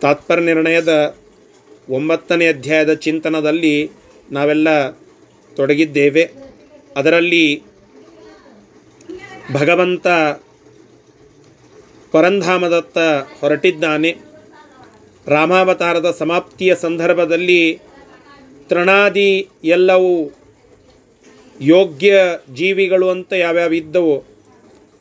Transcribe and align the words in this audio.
ತಾತ್ಪರ್ಯ 0.01 0.45
ನಿರ್ಣಯದ 0.45 1.15
ಒಂಬತ್ತನೇ 1.89 2.47
ಅಧ್ಯಾಯದ 2.47 2.93
ಚಿಂತನದಲ್ಲಿ 2.93 3.89
ನಾವೆಲ್ಲ 4.31 4.89
ತೊಡಗಿದ್ದೇವೆ. 5.55 6.31
ಅದರಲ್ಲಿ 6.97 7.63
ಭಗವಂತ 9.53 10.07
ಪರಂಧಾಮದತ್ತ 12.11 12.97
ಹೊರಟಿದ್ದಾನೆ. 13.41 14.17
ರಾಮಾವತಾರದ 15.27 16.15
ಸಮಾಪ್ತಿಯ 16.19 16.75
ಸಂದರ್ಭದಲ್ಲಿ 16.75 17.79
ತೃಣಾದಿ 18.69 19.49
ಎಲ್ಲವೂ 19.63 20.31
ಯೋಗ್ಯ 21.61 22.19
ಜೀವಿಗಳು 22.53 23.09
ಅಂತ 23.09 23.33
ಯಾವ್ಯಾವ 23.33 23.73
ಇದ್ದವು 23.73 24.30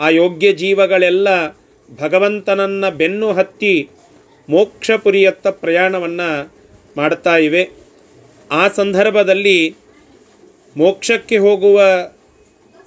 ಆ 0.01 0.09
ಯೋಗ್ಯ 0.11 0.53
ಜೀವಗಳೆಲ್ಲ 0.53 1.29
ಭಗವಂತನನ್ನು 2.01 2.97
ಬೆನ್ನು 2.97 3.33
ಹತ್ತಿ 3.33 3.75
ಮೋಕ್ಷಪುರಿಯತ್ತ 4.49 5.49
ಪ್ರಯಾಣವನ್ನು 5.49 6.29
ಮಾಡ್ತಾ 6.97 7.37
ಇವೆ. 7.37 7.63
ಆ 8.51 8.69
ಸಂದರ್ಭದಲ್ಲಿ 8.69 9.59
ಮೋಕ್ಷಕ್ಕೆ 10.77 11.37
ಹೋಗುವ 11.37 11.79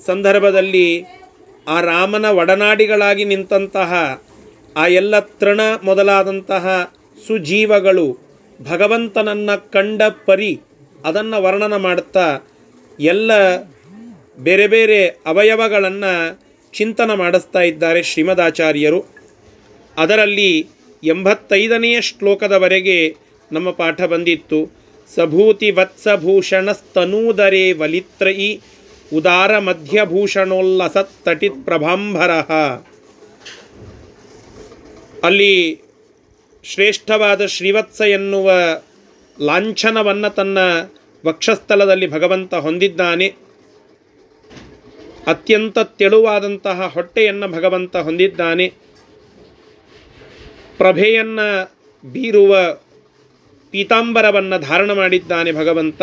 ಸಂದರ್ಭದಲ್ಲಿ 0.07 0.88
ಆ 1.68 1.81
ರಾಮನ 1.81 2.25
ಒಡನಾಡಿಗಳಾಗಿ 2.25 3.25
ನಿಂತಹ 3.25 3.91
ಆ 4.75 4.88
ಎಲ್ಲ 4.88 5.19
ತೃಣ 5.19 5.62
ಮೊದಲಾದಂತಹ 5.84 6.66
ಸುಜೀವಗಳು 7.28 8.07
ಭಗವಂತನನ್ನು 8.62 9.72
ಕಂಡ 9.72 10.02
ಪರಿ 10.25 10.52
ಅದನ್ನು 11.06 11.44
ವರ್ಣನ 11.44 11.78
ಮಾಡುತ್ತಾ 11.78 12.25
ಎಲ್ಲ 13.00 13.31
ಬೇರೆ 14.38 14.68
ಬೇರೆ 14.68 15.00
ಅವಯವಗಳನ್ನು 15.25 16.13
ಚಿಂತನ 16.73 17.13
ಮಾಡಿಸ್ತಾ 17.13 17.61
ಇದ್ದಾರೆ 17.61 18.03
ಶ್ರೀಮದಾಚಾರ್ಯರು. 18.03 19.03
ಅದರಲ್ಲಿ 19.97 20.67
ಎಂಬತ್ತೈದನೆಯ 21.03 22.01
ಶ್ಲೋಕದವರೆಗೆ 22.01 23.16
ನಮ್ಮ 23.51 23.72
ಪಾಠ 23.72 24.01
ಬಂದಿತ್ತು. 24.01 24.75
ಸಭೂತಿ 25.16 25.72
ವತ್ಸಭೂಷಣಸ್ತನೂದರೇ 25.72 27.72
ವಲಿತ್ರಯಿ 27.72 28.61
ಉದಾರ 29.13 29.59
ಮಧ್ಯಭೂಷಣೋಲ್ಲಸತ್ 29.59 31.25
ತಟಿತ್ 31.25 31.66
ಪ್ರಭಾಂಬರ 31.66 32.31
ಅಲ್ಲಿ 35.23 35.81
ಶ್ರೇಷ್ಠವಾದ 36.63 37.45
ಶ್ರೀವತ್ಸ 37.45 38.01
ಎನ್ನುವ 38.01 38.51
ಲಾಂಛನವನ್ನು 39.41 40.35
ತನ್ನ 40.35 40.57
ವಕ್ಷಸ್ಥಲದಲ್ಲಿ 41.25 42.11
ಭಗವಂತ 42.11 42.55
ಹೊಂದಿದ್ದಾನೆ. 42.55 43.34
ಅತ್ಯಂತ 45.28 45.79
ತೆಳುವಾದಂತಹ 45.79 46.91
ಹೊಟ್ಟೆಯನ್ನು 46.94 47.47
ಭಗವಂತ 47.47 47.95
ಹೊಂದಿದ್ದಾನೆ. 47.95 48.67
ಪ್ರಭೆಯನ್ನು 50.78 51.72
ಬೀರುವ 52.11 52.57
ಪೀತಾಂಬರವನ್ನು 53.72 54.61
ಧಾರಣ 54.61 54.91
ಮಾಡಿದ್ದಾನೆ 54.91 55.51
ಭಗವಂತ 55.51 56.01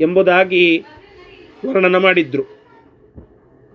ಎಂಬುದಾಗಿ 0.00 0.84
ವರ್ಣನ 1.66 1.96
ಮಾಡಿದ್ರು. 1.96 2.42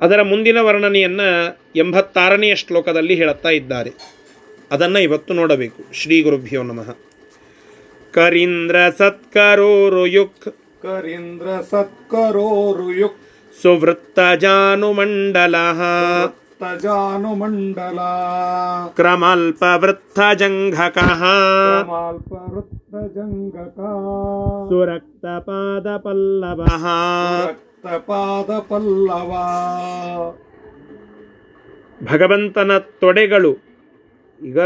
ಅದರ 0.01 0.21
ಮುಂದಿನ 0.21 0.57
ವರ್ಣನೆಯನ್ನು 0.57 1.59
ಎಂಬತ್ತಾರನೆಯ 1.75 2.55
ಶ್ಲೋಕದಲ್ಲಿ 2.55 3.15
ಹೇಳುತ್ತಾ 3.15 3.49
ಇದ್ದಾರೆ. 3.49 3.91
ಅದನ್ನು 4.71 4.99
ಇವತ್ತು 4.99 5.33
ನೋಡಬೇಕು. 5.33 5.93
ಶ್ರೀ 5.93 6.21
ಗುರುಭ್ಯೋ 6.21 6.63
ನಮಃ. 6.63 6.97
ಕರೀಂದ್ರ 8.11 8.75
ಸತ್ಕರೋರುಯುಕ್. 8.97 10.57
ಕರೀಂದ್ರ 10.81 11.47
ಸತ್ಕರೋರುಯುಕ್ತ 11.71 13.21
ಸುವೃತ್ತಜಾನುಮಂಡಲ 13.21 13.34
ಜಾನುಮಂಡಲ 14.43 15.55
जानुमण्डला 16.83 18.11
क्रमल्पवृत्तजङ्घकः 18.97 21.23
ಜಂಗಕ 23.15 23.79
ಸುರಕ್ತಪಾದಪಲ್ಲವ. 24.69 26.65
ರಕ್ತಪಾದ 27.47 28.65
ಪಲ್ಲವ 28.69 29.31
ಭಗವಂತನ 32.03 32.77
ತೊಡೆಗಳು 32.77 33.57
ಈಗ 34.41 34.59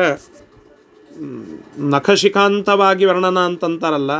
ನಖಶಿಖಾಂತವಾಗಿ 1.80 3.06
ವರ್ಣನ 3.06 3.40
ಅಂತಂತಾರಲ್ಲ 3.40 4.12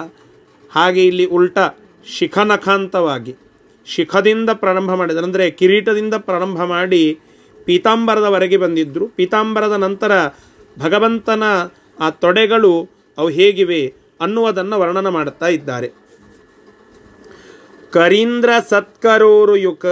ಹಾಗೆ 0.72 1.06
ಇಲ್ಲಿ 1.06 1.26
ಉಲ್ಟ 1.26 1.58
ಶಿಖನಖಾಂತವಾಗಿ. 2.06 3.49
ಶಿಖದಿಂದ 3.94 4.50
ಪ್ರಾರಂಭ 4.54 4.92
ಮಾಡಿದರು 4.94 5.24
ಅಂದರೆ 5.24 5.46
ಕಿರೀಟದಿಂದ 5.60 6.16
ಪ್ರಾರಂಭ 6.28 6.64
ಮಾಡಿ 6.74 7.04
ಪೀತಾಂಬರದವರೆಗೆ 7.66 8.58
ಬಂದಿದ್ದರು 8.58 9.06
ಪೀತಾಂಬರದ 9.08 9.76
ನಂತರ 9.86 10.12
ಭಗವಂತನ 10.80 11.44
ಆ 12.00 12.10
ತೊಡೆಗಳು 12.24 12.74
ಅವು 13.18 13.30
ಹೇಗಿವೆ 13.30 13.82
ಅನ್ನುವುದನ್ನು 14.22 14.76
ವರ್ಣನ 14.80 15.10
ಮಾಡುತ್ತಾ 15.10 15.48
ಇದ್ದಾರೆ. 15.48 15.90
ಕರೀಂದ್ರ 17.92 18.52
ಸತ್ಕರೋರು 18.70 19.56
ಯುಕ. 19.56 19.86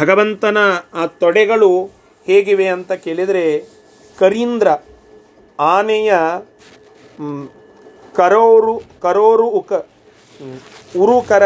ಭಗವಂತನ 0.00 0.58
ಆ 0.94 1.06
ತೊಡೆಗಳು 1.22 1.70
ಹೇಗಿವೆ 2.26 2.66
ಅಂತ 2.68 2.92
ಕೇಳಿದರೆ, 3.04 3.44
ಕರೀಂದ್ರ 4.18 4.68
ಆನೆಯ 5.60 6.12
ಕರೋರು 8.16 8.74
ಕರೋರು 9.02 9.46
ಉಕ 9.60 9.72
ಉರುಕರ 10.98 11.44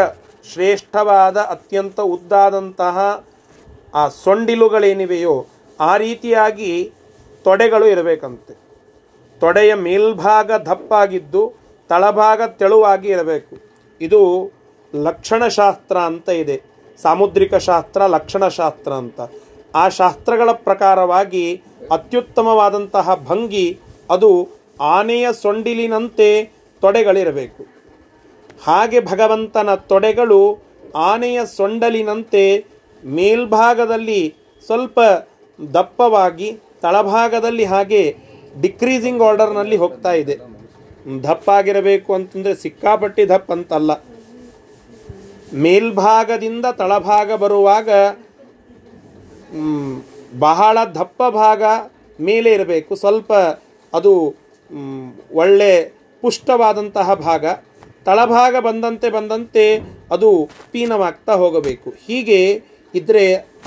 ಶ್ರೇಷ್ಠವಾದ, 0.53 1.37
ಅತ್ಯಂತ 1.37 1.99
ಉದ್ದಾದಂತಹ 1.99 3.25
ಆ 3.95 4.07
ಸೊಂಡಿಲುಗಳೇನಿವೆಯೋ 4.07 5.45
ಆ 5.79 5.97
ರೀತಿಯಾಗಿ 5.97 6.91
ತೊಡೆಗಳು 7.43 7.87
ಇರಬೇಕಂತೆ. 7.87 8.53
ತೊಡೆಯ 9.39 9.73
ಮೇಲ್ಭಾಗ 9.73 10.51
ದಪ್ಪಾಗಿದ್ದು 10.51 11.53
ತಳಭಾಗ 11.89 12.41
ತೆಳುವಾಗಿ 12.41 13.07
ಇರಬೇಕು. 13.07 13.57
ಇದು 14.01 14.51
ಲಕ್ಷಣಶಾಸ್ತ್ರ 14.95 15.97
ಅಂತ 15.97 16.29
ಇದೆ. 16.29 16.61
ಸಾಮುದ್ರಿಕ 17.01 17.55
ಶಾಸ್ತ್ರ, 17.55 18.05
ಲಕ್ಷಣಶಾಸ್ತ್ರ 18.05 18.93
ಅಂತ. 18.93 19.21
ಆ 19.75 19.89
ಶಾಸ್ತ್ರಗಳ 19.89 20.51
ಪ್ರಕಾರವಾಗಿ 20.51 21.63
ಅತ್ಯುತ್ತಮವಾದಂತಹ 21.91 23.15
ಭಂಗಿ 23.15 23.79
ಅದು 24.09 24.49
ಆನೆಯ 24.81 25.33
ಸೊಂಡಿಲಿನಂತೆ 25.33 26.51
ತೊಡೆಗಳಿರಬೇಕು. 26.81 27.74
ಹಾಗೆ 28.67 28.99
ಭಗವಂತನ 29.11 29.69
ತೊಡೆಗಳು 29.91 30.41
ಆನೆಯ 31.09 31.39
ಸೊಂಡಲಿನಂತೆ 31.57 32.43
ಮೇಲ್ಭಾಗದಲ್ಲಿ 33.03 34.21
ಸ್ವಲ್ಪ 34.65 34.99
ದಪ್ಪವಾಗಿ 35.59 36.49
ತಳಭಾಗದಲ್ಲಿ 36.83 37.65
ಹಾಗೆ 37.73 38.01
ಡಿಕ್ರೀಸಿಂಗ್ 38.61 39.23
ಆರ್ಡರ್ನಲ್ಲಿ 39.27 39.77
ಹೋಗ್ತಾ 39.83 40.11
ಇದೆ. 40.21 40.35
ದಪ್ಪ 41.27 41.47
ಆಗಿರಬೇಕು 41.59 42.11
ಅಂತಂದರೆ 42.17 42.53
ಸಿಕ್ಕಾಪಟ್ಟಿ 42.63 43.23
ದಪ್ಪ 43.29 43.51
ಅಂತಲ್ಲ. 43.57 43.91
ಮೇಲ್ಭಾಗದಿಂದ 45.65 46.65
ತಳಭಾಗ 46.81 47.29
ಬರುವಾಗ 47.43 47.89
ಬಹಳ 50.45 50.77
ದಪ್ಪ 50.99 51.21
ಭಾಗ 51.41 51.63
ಮೇಲೆ 52.19 52.49
ಇರಬೇಕು. 52.57 52.91
ಸ್ವಲ್ಪ 53.03 53.31
ಅದು 53.93 54.13
ಒಳ್ಳೆ 55.41 55.71
ಪುಷ್ಟವಾದಂತಹ 56.23 57.13
ಭಾಗ. 57.29 57.45
ತಳಭಾಗ 58.07 58.55
ಬಂದಂತೆ 58.67 59.07
ಬಂದಂತೆ 59.17 59.63
ಅದು 60.15 60.29
ಪೀನವಾಗ್ತಾ 60.73 61.33
ಹೋಗಬೇಕು. 61.43 61.89
ಹೀಗೆ 62.07 62.39
ಇದ್ದರೆ 62.93 63.23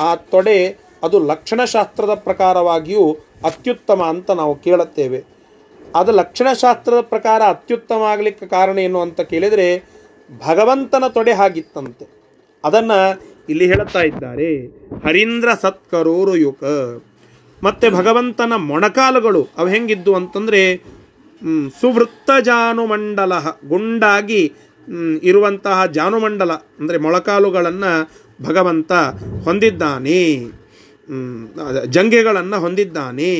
ಆ 0.06 0.10
ತೊಡೆ 0.32 0.58
ಅದು 1.06 1.16
ಲಕ್ಷಣಶಾಸ್ತ್ರದ 1.30 2.14
ಪ್ರಕಾರವಾಗಿಯೂ 2.26 3.04
ಅತ್ಯುತ್ತಮ 3.48 4.00
ಅಂತ 4.12 4.30
ನಾವು 4.40 4.54
ಕೇಳುತ್ತೇವೆ. 4.64 5.20
ಅದು 5.98 6.10
ಲಕ್ಷಣಶಾಸ್ತ್ರದ 6.20 7.00
ಪ್ರಕಾರ 7.12 7.40
ಅತ್ಯುತ್ತಮ 7.54 8.02
ಆಗಲಿಕ್ಕೆ 8.12 8.46
ಕಾರಣ 8.56 8.76
ಏನು 8.86 9.00
ಅಂತ 9.06 9.20
ಕೇಳಿದರೆ 9.32 9.68
ಭಗವಂತನ 10.46 11.04
ತೊಡೆ 11.16 11.34
ಹಾಗಿತ್ತಂತೆ. 11.40 12.06
ಅದನ್ನು 12.64 12.98
ಇಲ್ಲಿ 13.52 13.66
ಹೇಳುತ್ತಾ 13.70 14.00
ಇದ್ದಾರೆ, 14.08 14.48
ಹರೀಂದ್ರ 15.04 15.50
ಸತ್ಕರೂರು 15.62 16.34
ಯುಕ 16.36 16.62
ಮತ್ತು 17.62 17.86
ಭಗವಂತನ 17.98 18.56
ಮೊಣಕಾಲುಗಳು 18.70 19.42
ಅವು 19.58 19.68
ಹೆಂಗಿದ್ದು 19.74 20.12
ಅಂತಂದರೆ 20.18 20.60
ಸುವೃತ್ತ 21.80 22.30
ಜಾನುಮಂಡಲ 22.44 23.32
ಗುಂಡಾಗಿ 23.68 24.42
ಇರುವಂತಹ 25.22 25.78
ಜಾನುಮಂಡಲ, 25.96 26.52
ಅಂದರೆ 26.80 26.98
ಮೊಳಕಾಲುಗಳನ್ನು 26.98 27.92
ಭಗವಂತ 28.42 28.92
ಹೊಂದಿದ್ದಾನೆ. 29.44 30.22
ಜಂಘೆಗಳನ್ನು 31.86 32.58
ಹೊಂದಿದ್ದಾನೆ. 32.60 33.32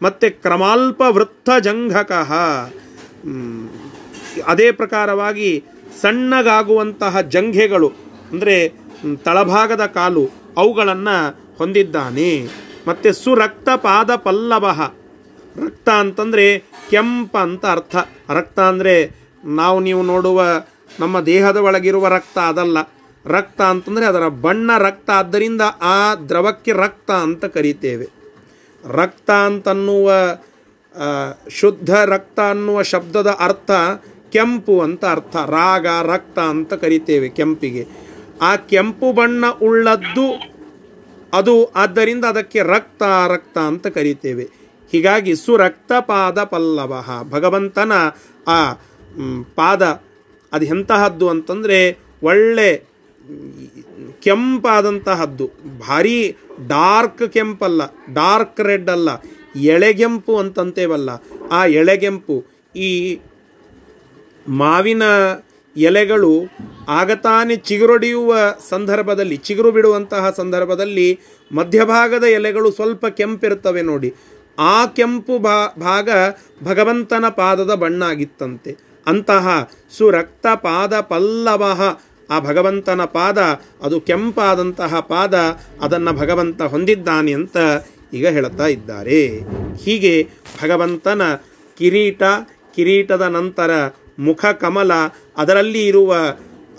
ಮತ್ತು 0.00 0.26
ಕ್ರಮಾಲ್ಪ 0.42 1.00
ವೃತ್ತ 1.08 1.50
ಜಂಘಕಃ 1.60 2.30
ಅದೇ 4.46 4.68
ಪ್ರಕಾರವಾಗಿ 4.72 5.50
ಸಣ್ಣಗಾಗುವಂತಹ 6.02 7.20
ಜಂಘೆಗಳು, 7.34 7.88
ಅಂದರೆ 8.32 8.56
ತಳಭಾಗದ 9.24 9.84
ಕಾಲು, 9.96 10.24
ಅವುಗಳನ್ನು 10.56 11.16
ಹೊಂದಿದ್ದಾನೆ. 11.58 12.30
ಮತ್ತು 12.88 13.08
ಸುರಕ್ತ 13.12 13.68
ಪಾದ 13.76 14.10
ಪಲ್ಲವ 14.16 14.66
ರಕ್ತ 15.56 15.88
ಅಂತಂದರೆ 15.88 16.64
ಕೆಂಪ 16.90 17.36
ಅಂತ 17.36 17.66
ಅರ್ಥ. 17.66 17.96
ರಕ್ತ 18.30 18.60
ಅಂದರೆ 18.60 19.16
ನಾವು 19.44 19.80
ನೀವು 19.80 20.02
ನೋಡುವ 20.02 20.42
ನಮ್ಮ 21.00 21.20
ದೇಹದ 21.20 21.56
ಒಳಗಿರುವ 21.56 22.08
ರಕ್ತ 22.08 22.38
ಅದಲ್ಲ. 22.38 22.78
ರಕ್ತ 23.26 23.60
ಅಂತಂದರೆ 23.60 24.06
ಅದರ 24.06 24.28
ಬಣ್ಣ 24.28 24.78
ರಕ್ತ. 24.78 25.10
ಆದ್ದರಿಂದ 25.10 25.60
ಆ 25.80 26.14
ದ್ರವಕ್ಕೆ 26.14 26.72
ರಕ್ತ 26.72 27.10
ಅಂತ 27.10 27.44
ಕರೀತೇವೆ. 27.44 28.08
ರಕ್ತ 28.84 29.30
ಅಂತನ್ನುವ 29.30 30.12
ಶುದ್ಧ 31.48 31.94
ರಕ್ತ 31.94 32.40
ಅನ್ನುವ 32.40 32.82
ಶಬ್ದದ 32.82 33.26
ಅರ್ಥ 33.26 33.70
ಕೆಂಪು 34.32 34.80
ಅಂತ 34.80 35.04
ಅರ್ಥ. 35.04 35.36
ರಾಗ, 35.36 35.86
ರಕ್ತ 36.02 36.38
ಅಂತ 36.38 36.74
ಕರಿತೇವೆ 36.74 37.28
ಕೆಂಪಿಗೆ. 37.28 37.86
ಆ 38.42 38.56
ಕೆಂಪು 38.56 39.12
ಬಣ್ಣ 39.12 39.44
ಉಳ್ಳದ್ದು 39.62 40.28
ಅದು. 41.32 41.64
ಆದ್ದರಿಂದ 41.64 42.24
ಅದಕ್ಕೆ 42.24 42.62
ರಕ್ತ 42.62 43.02
ರಕ್ತ 43.28 43.58
ಅಂತ 43.58 43.86
ಕರಿತೇವೆ. 43.86 44.50
ಹೀಗಾಗಿ 44.92 45.32
ಸುರಕ್ತ 45.36 45.92
ಪಾದ 46.10 46.38
ಪಲ್ಲವ 46.52 46.92
ಭಗವಂತನ 47.30 47.92
ಆ 48.48 48.60
ಪಾದ, 49.56 49.82
ಅದು 50.52 50.64
ಎಂತಹದ್ದು 50.66 51.26
ಅಂತಂದರೆ 51.28 51.78
ಒಳ್ಳೆ 52.22 52.70
ಕೆಂಪಾದಂತಹದ್ದು, 54.24 55.46
ಭಾರಿ 55.88 56.16
ಡಾರ್ಕ್ 56.66 57.22
ಕೆಂಪಲ್ಲ, 57.32 57.82
ಡಾರ್ಕ್ 58.12 58.60
ರೆಡ್ 58.60 58.90
ಅಲ್ಲ, 58.90 59.10
ಎಳೆಗೆಂಪು 59.74 60.32
ಅಂತಂತೇವಲ್ಲ, 60.36 61.10
ಆ 61.50 61.60
ಎಳೆಗೆಂಪು, 61.80 62.36
ಈ 62.76 62.90
ಮಾವಿನ 64.62 65.02
ಎಲೆಗಳು 65.76 66.32
ಆಗತಾನೆ 66.88 67.56
ಚಿಗುರೊಡೆಯುವ 67.56 68.36
ಸಂದರ್ಭದಲ್ಲಿ, 68.68 69.36
ಚಿಗುರು 69.36 69.70
ಬಿಡುವಂತಹ 69.72 70.30
ಸಂದರ್ಭದಲ್ಲಿ 70.30 71.08
ಮಧ್ಯಭಾಗದ 71.50 72.24
ಎಲೆಗಳು 72.24 72.70
ಸ್ವಲ್ಪ 72.70 73.06
ಕೆಂಪಿರ್ತವೆ 73.06 73.82
ನೋಡಿ. 73.82 74.10
ಆ 74.60 74.86
ಕೆಂಪು 74.86 75.38
ಭಾಗ 75.78 76.08
ಭಗವಂತನ 76.62 77.24
ಪಾದದ 77.28 77.74
ಬಣ್ಣ 77.74 78.02
ಆಗಿತ್ತಂತೆ 78.02 78.72
ಅಂತಹ 79.06 79.70
ಸುರಕ್ತ 79.98 80.46
ಪಾದ 80.54 80.94
ಪಲ್ಲವ 81.00 81.64
ಆ 82.30 82.38
ಭಗವಂತನ 82.38 83.04
ಪಾದ, 83.04 83.38
ಅದು 83.82 84.00
ಕೆಂಪಾದಂತಹ 84.00 85.00
ಪಾದ, 85.00 85.34
ಅದನ್ನು 85.80 86.12
ಭಗವಂತ 86.12 86.62
ಹೊಂದಿದ್ದಾನೆ 86.62 87.32
ಅಂತ 87.32 87.56
ಈಗ 88.14 88.26
ಹೇಳ್ತಾ 88.28 88.66
ಇದ್ದಾರೆ. 88.66 89.20
ಹೀಗೆ 89.84 90.22
ಭಗವಂತನ 90.62 91.22
ಕಿರೀಟ, 91.78 92.22
ಕಿರೀಟದ 92.76 93.22
ನಂತರ 93.22 93.70
ಮುಖ 94.18 94.44
ಕಮಲ, 94.44 94.92
ಅದರಲ್ಲಿ 95.36 95.86
ಇರುವ 95.86 96.14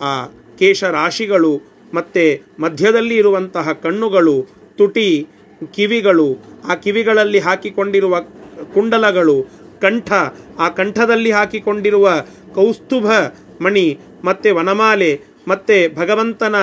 ಆ 0.01 0.25
ಕೇಶರಾಶಿಗಳು 0.59 1.53
ಮತ್ತು 1.93 2.45
ಮಧ್ಯದಲ್ಲಿ 2.59 3.15
ಇರುವಂತಹ 3.15 3.71
ಕಣ್ಣುಗಳು, 3.71 4.35
ತುಟಿ 4.77 5.27
ಕಿವಿಗಳು, 5.65 6.37
ಆ 6.67 6.75
ಕಿವಿಗಳಲ್ಲಿ 6.75 7.39
ಹಾಕಿಕೊಂಡಿರುವ 7.39 8.19
ಕುಂಡಲಗಳು, 8.73 9.45
ಕಂಠ, 9.81 10.11
ಆ 10.59 10.69
ಕಂಠದಲ್ಲಿ 10.69 11.31
ಹಾಕಿಕೊಂಡಿರುವ 11.31 12.25
ಕೌಸ್ತುಭ 12.55 13.11
ಮಣಿ, 13.61 13.99
ಮತ್ತು 14.23 14.55
ವನಮಾಲೆ, 14.55 15.21
ಮತ್ತು 15.47 15.95
ಭಗವಂತನ 15.95 16.55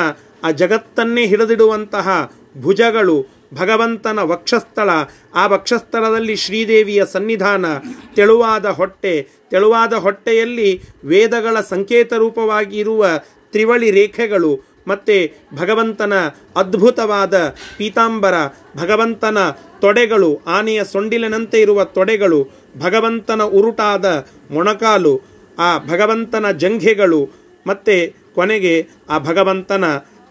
ಆ 0.43 0.51
ಜಗತ್ತನ್ನೇ 0.51 1.27
ಹಿಡಿದಿಡುವಂತಹ 1.27 2.33
ಭುಜಗಳು, 2.57 3.27
ಭಗವಂತನ 3.55 4.19
ವಕ್ಷಸ್ಥಳ, 4.23 4.91
ಆ 5.35 5.47
ವಕ್ಷಸ್ಥಳದಲ್ಲಿ 5.47 6.37
ಶ್ರೀದೇವಿಯ 6.37 7.05
ಸನ್ನಿಧಾನ, 7.13 7.67
ತೆಳುವಾದ 8.15 8.67
ಹೊಟ್ಟೆ, 8.67 9.29
ತೆಳುವಾದ 9.51 9.93
ಹೊಟ್ಟೆಯಲ್ಲಿ 9.93 10.83
ವೇದಗಳ 11.05 11.61
ಸಂಕೇತ 11.61 12.13
ರೂಪವಾಗಿರುವ 12.13 13.07
ತ್ರಿವಳಿ 13.51 13.91
ರೇಖೆಗಳು 13.91 14.68
ಮತ್ತು 14.89 15.17
ಭಗವಂತನ 15.57 16.15
ಅದ್ಭುತವಾದ 16.57 17.35
ಪೀತಾಂಬರ, 17.79 18.35
ಭಗವಂತನ 18.77 19.39
ತೊಡೆಗಳು, 19.81 20.31
ಆನೆಯ 20.47 20.81
ಸೊಂಡಿಲಿನಂತೆ 20.85 21.59
ಇರುವ 21.61 21.85
ತೊಡೆಗಳು, 21.97 22.41
ಭಗವಂತನ 22.79 23.43
ಉರುಟಾದ 23.59 24.07
ಮೊಣಕಾಲು, 24.51 25.15
ಆ 25.59 25.71
ಭಗವಂತನ 25.93 26.47
ಜಂಘೆಗಳು, 26.63 27.21
ಮತ್ತು 27.67 27.97
ಕೊನೆಗೆ 28.35 28.75
ಆ 29.11 29.19
ಭಗವಂತನ 29.19 29.85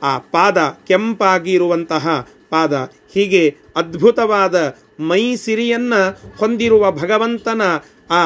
ಆ 0.04 0.12
ಪಾದ 0.34 0.58
ಕೆಂಪಾಗಿ 0.88 1.52
ಇರುವಂತಹ 1.52 2.08
ಪಾದ. 2.50 2.74
ಹೀಗೆ 3.14 3.44
ಅದ್ಭುತವಾದ 3.76 4.56
ಮೈ 5.00 5.24
ಸಿರಿಯನ್ನು 5.36 6.02
ಹೊಂದಿರುವ 6.40 6.84
ಭಗವಂತನ 6.92 7.62
ಆ 8.10 8.22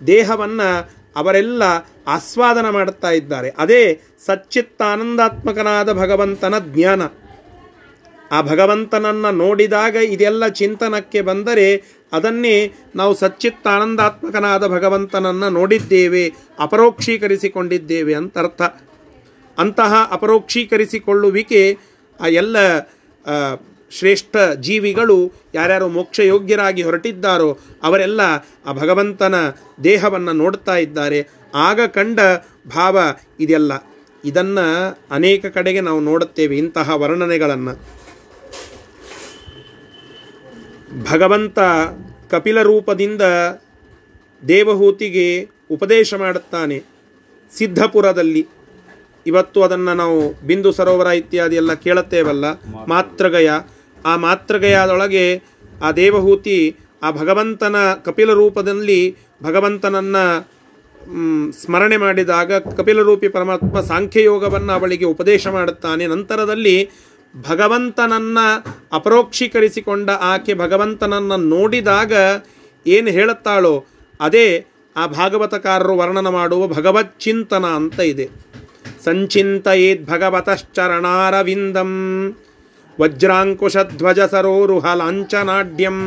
ದೇಹವನ್ನು 0.00 0.68
ಅವರೆಲ್ಲ 1.16 1.62
ಆಸ್ವಾದನ 2.06 2.68
ಮಾಡುತ್ತಾ 2.68 3.10
ಇದ್ದಾರೆ. 3.10 3.50
ಅದೇ 3.58 4.00
ಸಚ್ಚಿತ್ತಾನಂದಾತ್ಮಕನಾದ 4.26 5.92
ಭಗವಂತನ 5.92 6.54
ಜ್ಞಾನ. 6.58 7.02
ಆ 8.32 8.42
ಭಗವಂತನನ್ನು 8.42 9.30
ನೋಡಿದಾಗ 9.36 9.96
ಇದೆಲ್ಲ 9.96 10.48
ಚಿಂತನಕ್ಕೆ 10.48 11.20
ಬಂದರೆ 11.20 11.66
ಅದನ್ನೇ 12.12 12.72
ನಾವು 12.96 13.14
ಸಚ್ಚಿತ್ತಾನಂದಾತ್ಮಕನಾದ 13.14 14.66
ಭಗವಂತನನ್ನು 14.66 15.48
ನೋಡಿದ್ದೇವೆ, 15.50 16.32
ಅಪರೋಕ್ಷೀಕರಿಸಿಕೊಂಡಿದ್ದೇವೆ 16.58 18.14
ಅಂತ 18.14 18.38
ಅರ್ಥ. 18.38 18.62
ಅಂತಹ 19.58 19.94
ಅಪರೋಕ್ಷೀಕರಿಸಿಕೊಳ್ಳುವಿಕೆ 20.10 21.78
ಆ 22.20 22.26
ಎಲ್ಲ 22.26 22.56
ಶ್ರೇಷ್ಠ 23.98 24.36
ಜೀವಿಗಳು 24.60 25.32
ಯಾರ್ಯಾರು 25.54 25.88
ಮೋಕ್ಷಯೋಗ್ಯರಾಗಿ 25.88 26.82
ಹೊರಟಿದ್ದಾರೋ 26.82 27.58
ಅವರೆಲ್ಲ 27.82 28.20
ಆ 28.66 28.72
ಭಗವಂತನ 28.72 29.34
ದೇಹವನ್ನು 29.84 30.32
ನೋಡ್ತಾ 30.32 30.76
ಇದ್ದಾರೆ. 30.76 31.28
ಆಗ 31.54 31.80
ಕಂಡ 31.86 32.20
ಭಾವ 32.68 32.98
ಇದೆಲ್ಲ 33.40 33.72
ಇದನ್ನು 34.24 34.98
ಅನೇಕ 35.10 35.46
ಕಡೆಗೆ 35.46 35.80
ನಾವು 35.80 36.00
ನೋಡುತ್ತೇವೆ 36.00 36.58
ಇಂತಹ 36.58 36.96
ವರ್ಣನೆಗಳನ್ನು. 36.96 37.74
ಭಗವಂತ 41.12 41.58
ಕಪಿಲ 42.30 42.62
ರೂಪದಿಂದ 42.62 43.22
ದೇವಹೂತಿಗೆ 44.48 45.48
ಉಪದೇಶ 45.70 46.14
ಮಾಡುತ್ತಾನೆ 46.14 46.82
ಸಿದ್ಧಪುರದಲ್ಲಿ. 47.58 48.46
ಇವತ್ತು 49.26 49.62
ಅದನ್ನು 49.62 49.94
ನಾವು 49.94 50.46
ಬಿಂದು 50.46 50.72
ಸರೋವರ 50.72 51.06
ಇತ್ಯಾದಿ 51.06 51.56
ಎಲ್ಲ 51.56 51.74
ಕೇಳುತ್ತೇವಲ್ಲ 51.74 52.44
ಮಾತೃಗಯ 52.88 53.50
ಆ 54.06 54.16
ಮಾತೃಗೆಯಾದೊಳಗೆ 54.16 55.42
ಆ 55.82 55.92
ದೇವಹೂತಿ 55.92 56.76
ಆ 57.02 57.10
ಭಗವಂತನ 57.10 57.76
ಕಪಿಲ 58.04 58.32
ರೂಪದಲ್ಲಿ 58.32 59.16
ಭಗವಂತನನ್ನು 59.42 60.52
ಸ್ಮರಣೆ 61.52 61.96
ಮಾಡಿದಾಗ 61.96 62.52
ಕಪಿಲರೂಪಿ 62.52 63.28
ಪರಮಾತ್ಮ 63.28 63.80
ಸಾಂಖ್ಯಯೋಗವನ್ನು 63.80 64.72
ಅವಳಿಗೆ 64.72 65.04
ಉಪದೇಶ 65.04 65.46
ಮಾಡುತ್ತಾನೆ. 65.46 66.06
ನಂತರದಲ್ಲಿ 66.06 66.90
ಭಗವಂತನನ್ನು 67.48 68.64
ಅಪರೋಕ್ಷೀಕರಿಸಿಕೊಂಡ 68.92 70.10
ಆಕೆ 70.10 70.54
ಭಗವಂತನನ್ನು 70.54 71.36
ನೋಡಿದಾಗ 71.36 72.12
ಏನು 72.86 73.10
ಹೇಳುತ್ತಾಳೋ, 73.10 73.84
ಅದೇ 74.20 74.66
ಆ 74.96 75.06
ಭಾಗವತಕಾರರು 75.06 75.96
ವರ್ಣನ 75.96 76.28
ಮಾಡುವ 76.28 76.66
ಭಗವಚ್ಚಿಂತನ 76.66 77.64
ಅಂತ 77.64 78.00
ಇದೆ. 78.00 78.30
ಸಂಚಿಂತಯೇದ್ 79.04 80.06
ಭಗವತಶ್ಚರಣಾರವಿಂದಂ. 80.06 81.90
ವಜ್ರಾಂಕುಶಧ್ವಜ 82.98 84.20
ಸರೋರುಹ 84.32 84.86
ಲಾಂಛನಾಡ್ಯಂ 84.94 85.98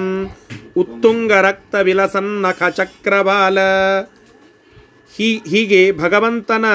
ಉತ್ತುಂಗ 0.75 1.32
ರಕ್ತ 1.46 1.75
ವಿಲಸನ್ನಖ 1.82 2.62
ಚಕ್ರಬಾಲ 2.77 3.58
ಹೀ, 5.15 5.30
ಹೀಗೆ 5.46 5.82
ಭಗವಂತನ 6.00 6.65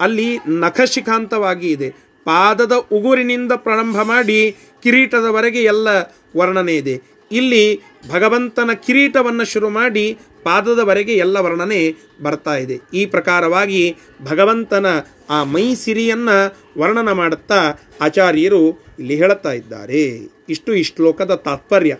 ಅಲ್ಲಿ 0.00 0.28
ನಖಶಿಖಾಂತವಾಗಿ 0.62 1.68
ಇದೆ 1.70 1.88
ಪಾದದ 2.26 2.74
ಉಗುರಿನಿಂದ 2.92 3.52
ಪ್ರಾರಂಭ 3.64 3.98
ಮಾಡಿ 4.08 4.40
ಕಿರೀಟದವರೆಗೆ 4.82 5.60
ಎಲ್ಲ 5.72 5.88
ವರ್ಣನೆ 6.36 6.74
ಇದೆ 6.76 6.94
ಇಲ್ಲಿ 7.30 7.64
ಭಗವಂತನ 8.10 8.70
ಕಿರೀಟವನ್ನು 8.84 9.44
ಶುರು 9.52 9.68
ಮಾಡಿ 9.70 10.04
ಪಾದದವರೆಗೆ 10.44 11.14
ಎಲ್ಲ 11.16 11.36
ವರ್ಣನೆ 11.46 11.80
ಬರ್ತಾ 12.22 12.54
ಇದೆ. 12.56 12.76
ಈ 12.94 13.02
ಪ್ರಕಾರವಾಗಿ 13.06 13.82
ಭಗವಂತನ 14.22 14.86
ಆ 15.30 15.38
ಮೈ 15.54 15.66
ಸಿರಿಯನ್ನು 15.74 16.36
ವರ್ಣನ 16.80 17.12
ಮಾಡುತ್ತಾ 17.12 17.60
ಆಚಾರ್ಯರು 18.00 18.62
ಇಲ್ಲಿ 18.98 19.16
ಹೇಳುತ್ತಾ 19.16 19.52
ಇದ್ದಾರೆ. 19.52 20.02
ಇಷ್ಟು 20.48 20.70
ಈ 20.74 20.82
ಶ್ಲೋಕದ 20.82 21.34
ತಾತ್ಪರ್ಯ. 21.46 21.96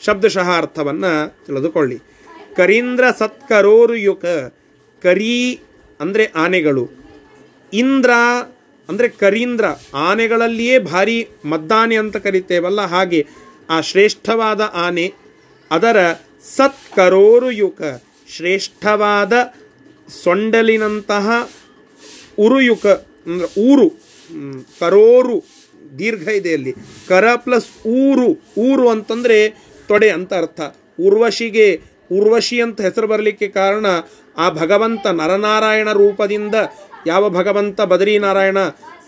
ಶಬ್ದಶಃ 0.00 0.48
ಅರ್ಥವನ್ನು 0.56 1.12
ತಿಳಿದುಕೊಳ್ಳಿ. 1.46 1.98
ಕರೀಂದ್ರ 2.56 3.04
ಸತ್ಕರೋರು 3.18 3.96
ಯುಕ, 4.08 4.24
ಕರಿ 5.04 5.36
ಅಂದರೆ 6.00 6.24
ಆನೆಗಳು. 6.36 6.84
ಇಂದ್ರ 7.72 8.10
ಅಂದರೆ 8.88 9.08
ಕರೀಂದ್ರ, 9.08 9.66
ಆನೆಗಳಲ್ಲಿಯೇ 9.94 10.76
ಭಾರಿ 10.78 11.18
ಮದ್ದಾನೆ 11.44 11.96
ಅಂತ 11.96 12.16
ಕರಿತೇವಲ್ಲ, 12.16 12.80
ಹಾಗೆ 12.86 13.20
ಆ 13.70 13.76
ಶ್ರೇಷ್ಠವಾದ 13.80 14.62
ಆನೆ, 14.74 15.06
ಅದರ 15.70 15.98
ಸತ್ಕರೋರುಯುಕ 16.56 17.82
ಶ್ರೇಷ್ಠವಾದ 18.28 19.32
ಸೊಂಡಲಿನಂತಹ 20.08 21.26
ಉರುಯುಕ, 22.38 22.86
ಅಂದ್ರೆ 23.26 23.48
ಊರು 23.60 23.88
ಕರೋರು, 24.80 25.36
ದೀರ್ಘ 25.98 26.28
ಇದೆ 26.28 26.52
ಅಲ್ಲಿ. 26.54 26.72
ಕರ 27.08 27.24
ಪ್ಲಸ್ 27.36 27.86
ಊರು 27.86 28.28
ಊರು 28.58 28.88
ಅಂತಂದರೆ 28.88 29.38
ತೊಡೆ 29.88 30.10
ಅಂತ 30.10 30.34
ಅರ್ಥ. 30.34 30.60
ಉರ್ವಶಿಗೆ, 31.00 31.80
ಉರ್ವಶಿ 32.12 32.60
ಅಂತ 32.60 32.80
ಹೆಸರು 32.80 33.06
ಬರಲಿಕ್ಕೆ 33.06 33.48
ಕಾರಣ 33.48 33.86
ಆ 34.38 34.50
ಭಗವಂತ 34.50 35.06
ನರನಾರಾಯಣ 35.06 35.92
ರೂಪದಿಂದ 35.92 36.54
ಯಾವ 37.06 37.30
ಭಗವಂತ 37.30 37.80
ಬದರಿನಾರಾಯಣ 37.80 38.58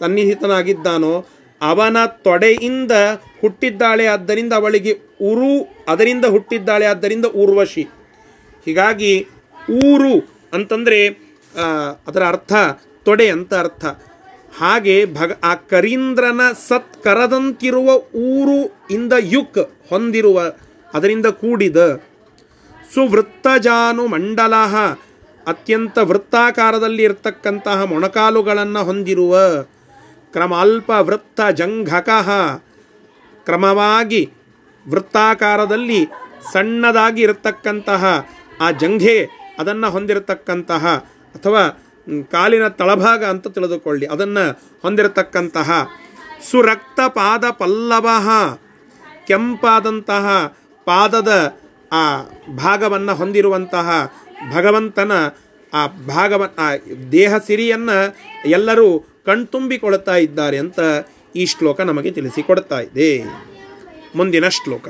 ಸನ್ನಿಹಿತನಾಗಿದ್ದಾನೋ 0.00 1.14
ಅವನ 1.60 1.96
ತೊಡೆಯಿಂದ 2.06 2.92
ಹುಟ್ಟಿದ್ದಾಳೆ 3.40 4.06
ಆದ್ದರಿಂದ 4.06 4.52
ಅವಳಿಗೆ 4.52 4.92
ಉರು, 5.20 5.52
ಅದರಿಂದ 5.88 6.24
ಹುಟ್ಟಿದ್ದಾಳೆ 6.24 6.86
ಆದ್ದರಿಂದ 6.86 7.24
ಊರ್ವಶಿ 7.24 7.84
ಹೀಗಾಗಿ 8.66 9.12
ಊರು 9.84 10.14
ಅಂತಂದರೆ 10.52 11.06
ಅದರ 12.06 12.22
ಅರ್ಥ, 12.26 12.52
ತೊಡೆ 13.04 13.30
ಅಂತ 13.30 13.54
ಅರ್ಥ. 13.54 13.84
ಹಾಗೆ 14.58 15.14
ಭಗ, 15.14 15.32
ಆ 15.44 15.54
ಕರೀಂದ್ರನ 15.54 16.40
ಸತ್ಕರದಂತಿರುವ 16.68 17.88
ಊರು 18.14 18.58
ಇಂದ 18.90 19.12
ಯುಕ್ 19.18 19.62
ಹೊಂದಿರುವ, 19.90 20.40
ಅದರಿಂದ 20.94 21.26
ಕೂಡಿದ. 21.26 21.76
ಸುವೃತ್ತಜಾನು 22.94 24.06
ಮಂಡಲ, 24.06 24.54
ಅತ್ಯಂತ 25.46 25.98
ವೃತ್ತಾಕಾರದಲ್ಲಿ 25.98 27.02
ಇರತಕ್ಕಂತಹ 27.02 27.84
ಮೊಣಕಾಲುಗಳನ್ನು 27.84 28.84
ಹೊಂದಿರುವ 28.84 29.36
ಕ್ರಮಾಲ್ಪ 30.32 30.90
ವೃತ್ತ 30.90 31.40
ಜಂಘಕಃ 31.54 32.28
ಕ್ರಮವಾಗಿ 33.44 34.22
ವೃತ್ತಾಕಾರದಲ್ಲಿ 34.88 36.00
ಸಣ್ಣದಾಗಿ 36.52 37.22
ಇರತಕ್ಕಂತಹ 37.22 38.26
ಆ 38.60 38.70
ಜಂಘೆ 38.70 39.16
ಅದನ್ನು 39.58 39.90
ಹೊಂದಿರತಕ್ಕಂತಹ 39.90 40.86
ಅಥವಾ 41.34 41.62
ಕಾಲಿನ 42.30 42.68
ತಳಭಾಗ 42.68 43.24
ಅಂತ 43.24 43.48
ತಿಳಿದುಕೊಳ್ಳಿ. 43.48 44.06
ಅದನ್ನು 44.06 44.44
ಹೊಂದಿರತಕ್ಕಂತಹ 44.82 45.70
ಸುರಕ್ತ 46.50 47.00
ಪಾದ 47.08 47.44
ಪಲ್ಲವ 47.50 48.06
ಕೆಂಪಾದಂತಹ 49.26 50.26
ಪಾದದ 50.84 51.56
ಆ 51.92 52.02
ಭಾಗವನ್ನು 52.56 53.14
ಹೊಂದಿರುವಂತಹ 53.14 53.88
ಭಗವಂತನ 54.54 55.12
ಆ 55.76 55.82
ಭಾಗವ, 55.86 56.42
ಆ 56.58 56.66
ದೇಹ 57.12 57.38
ಸಿರಿಯನ್ನು 57.46 57.98
ಎಲ್ಲರೂ 58.46 58.88
ಕಣ್ತುಂಬಿಕೊಳ್ತಾ 59.26 60.16
ಇದ್ದಾರೆ 60.26 60.58
ಅಂತ 60.64 60.80
ಈ 61.36 61.44
ಶ್ಲೋಕ 61.52 61.80
ನಮಗೆ 61.90 62.10
ತಿಳಿಸಿಕೊಡ್ತಾ 62.10 62.78
ಇದೆ. 62.88 63.10
ಮುಂದಿನ 64.16 64.46
ಶ್ಲೋಕ. 64.58 64.86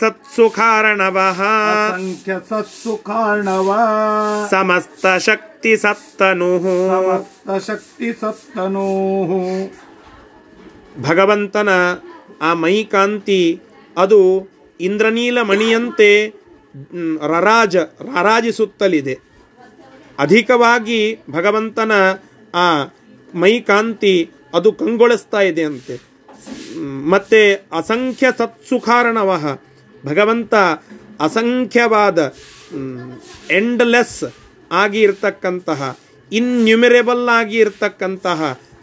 ಸತ್ಸುಕಾರಣವಃ 0.00 1.40
ಅಸಂಖ್ಯ 1.42 2.34
ಸತ್ಸು 2.50 2.96
ಕಾರಣವ 2.98 3.70
ಸಮಸ್ತ 4.50 5.06
ಶಕ್ತಿ 5.18 5.76
ಸತ್ತನು 5.76 6.50
ಸಮಸ್ತ 6.88 7.70
ಶಕ್ತಿ 7.70 8.12
ಸತ್ತನೋ 8.12 8.88
ಭಗವಂತನ 11.00 11.68
ಆ 12.42 12.52
ಮೈಕಾಂತಿ 12.54 13.60
ಅದು 13.96 14.20
ಇಂದ್ರನೀಲ 14.80 15.42
ಮಣಿಯಂತೆ 15.42 16.10
ರರಾಜ 17.26 17.76
ರಾರಾಜಿಸುತ್ತಲಿದೆ 18.08 19.14
ಅಧಿಕವಾಗಿ 20.18 21.00
ಭಗವಂತನ 21.30 21.92
ಆ 22.54 22.66
ಮೈಕಾಂತಿ 23.34 24.14
ಅದು 24.54 24.72
ಕಂಗೊಳಿಸ್ತಾ 24.72 25.40
ಇದೆ 25.40 25.62
ಅಂತೆ. 25.62 25.96
ಮತ್ತು 27.10 27.40
ಅಸಂಖ್ಯ 27.78 28.26
ಸತ್ಸುಕಾರಣವಃ 28.38 29.44
ಭಗವಂತ 30.06 30.54
ಅಸಂಖ್ಯವಾದ 31.20 32.18
ಎಂಡ್ಲೆಸ್ 33.50 34.20
ಆಗಿ 34.72 35.00
ಇರ್ತಕ್ಕಂತಹ 35.00 35.80
ಇನ್ಯುಮಿರೇಬಲ್ 36.32 37.28
ಆಗಿ 37.28 37.56
ಇರ್ತಕ್ಕಂತಹ 37.58 38.40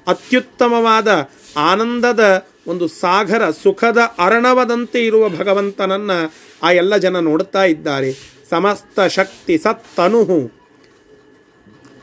ಅತ್ಯುತ್ತಮವಾದ 0.08 1.10
ಆನಂದದ 1.58 2.24
ಒಂದು 2.68 2.88
ಸಾಗರ 2.88 3.50
ಸುಖದ 3.50 3.98
ಅರಣವದಂತೆ 4.20 5.06
ಇರುವ 5.06 5.30
ಭಗವಂತನನ್ನು 5.30 6.34
ಆ 6.64 6.72
ಎಲ್ಲ 6.72 6.98
ಜನ 6.98 7.20
ನೋಡುತ್ತಾ 7.20 7.64
ಇದ್ದಾರೆ. 7.64 8.12
ಸಮಸ್ತ 8.50 9.00
ಶಕ್ತಿ 9.00 9.58
ಸತ್ತನು. 9.58 10.52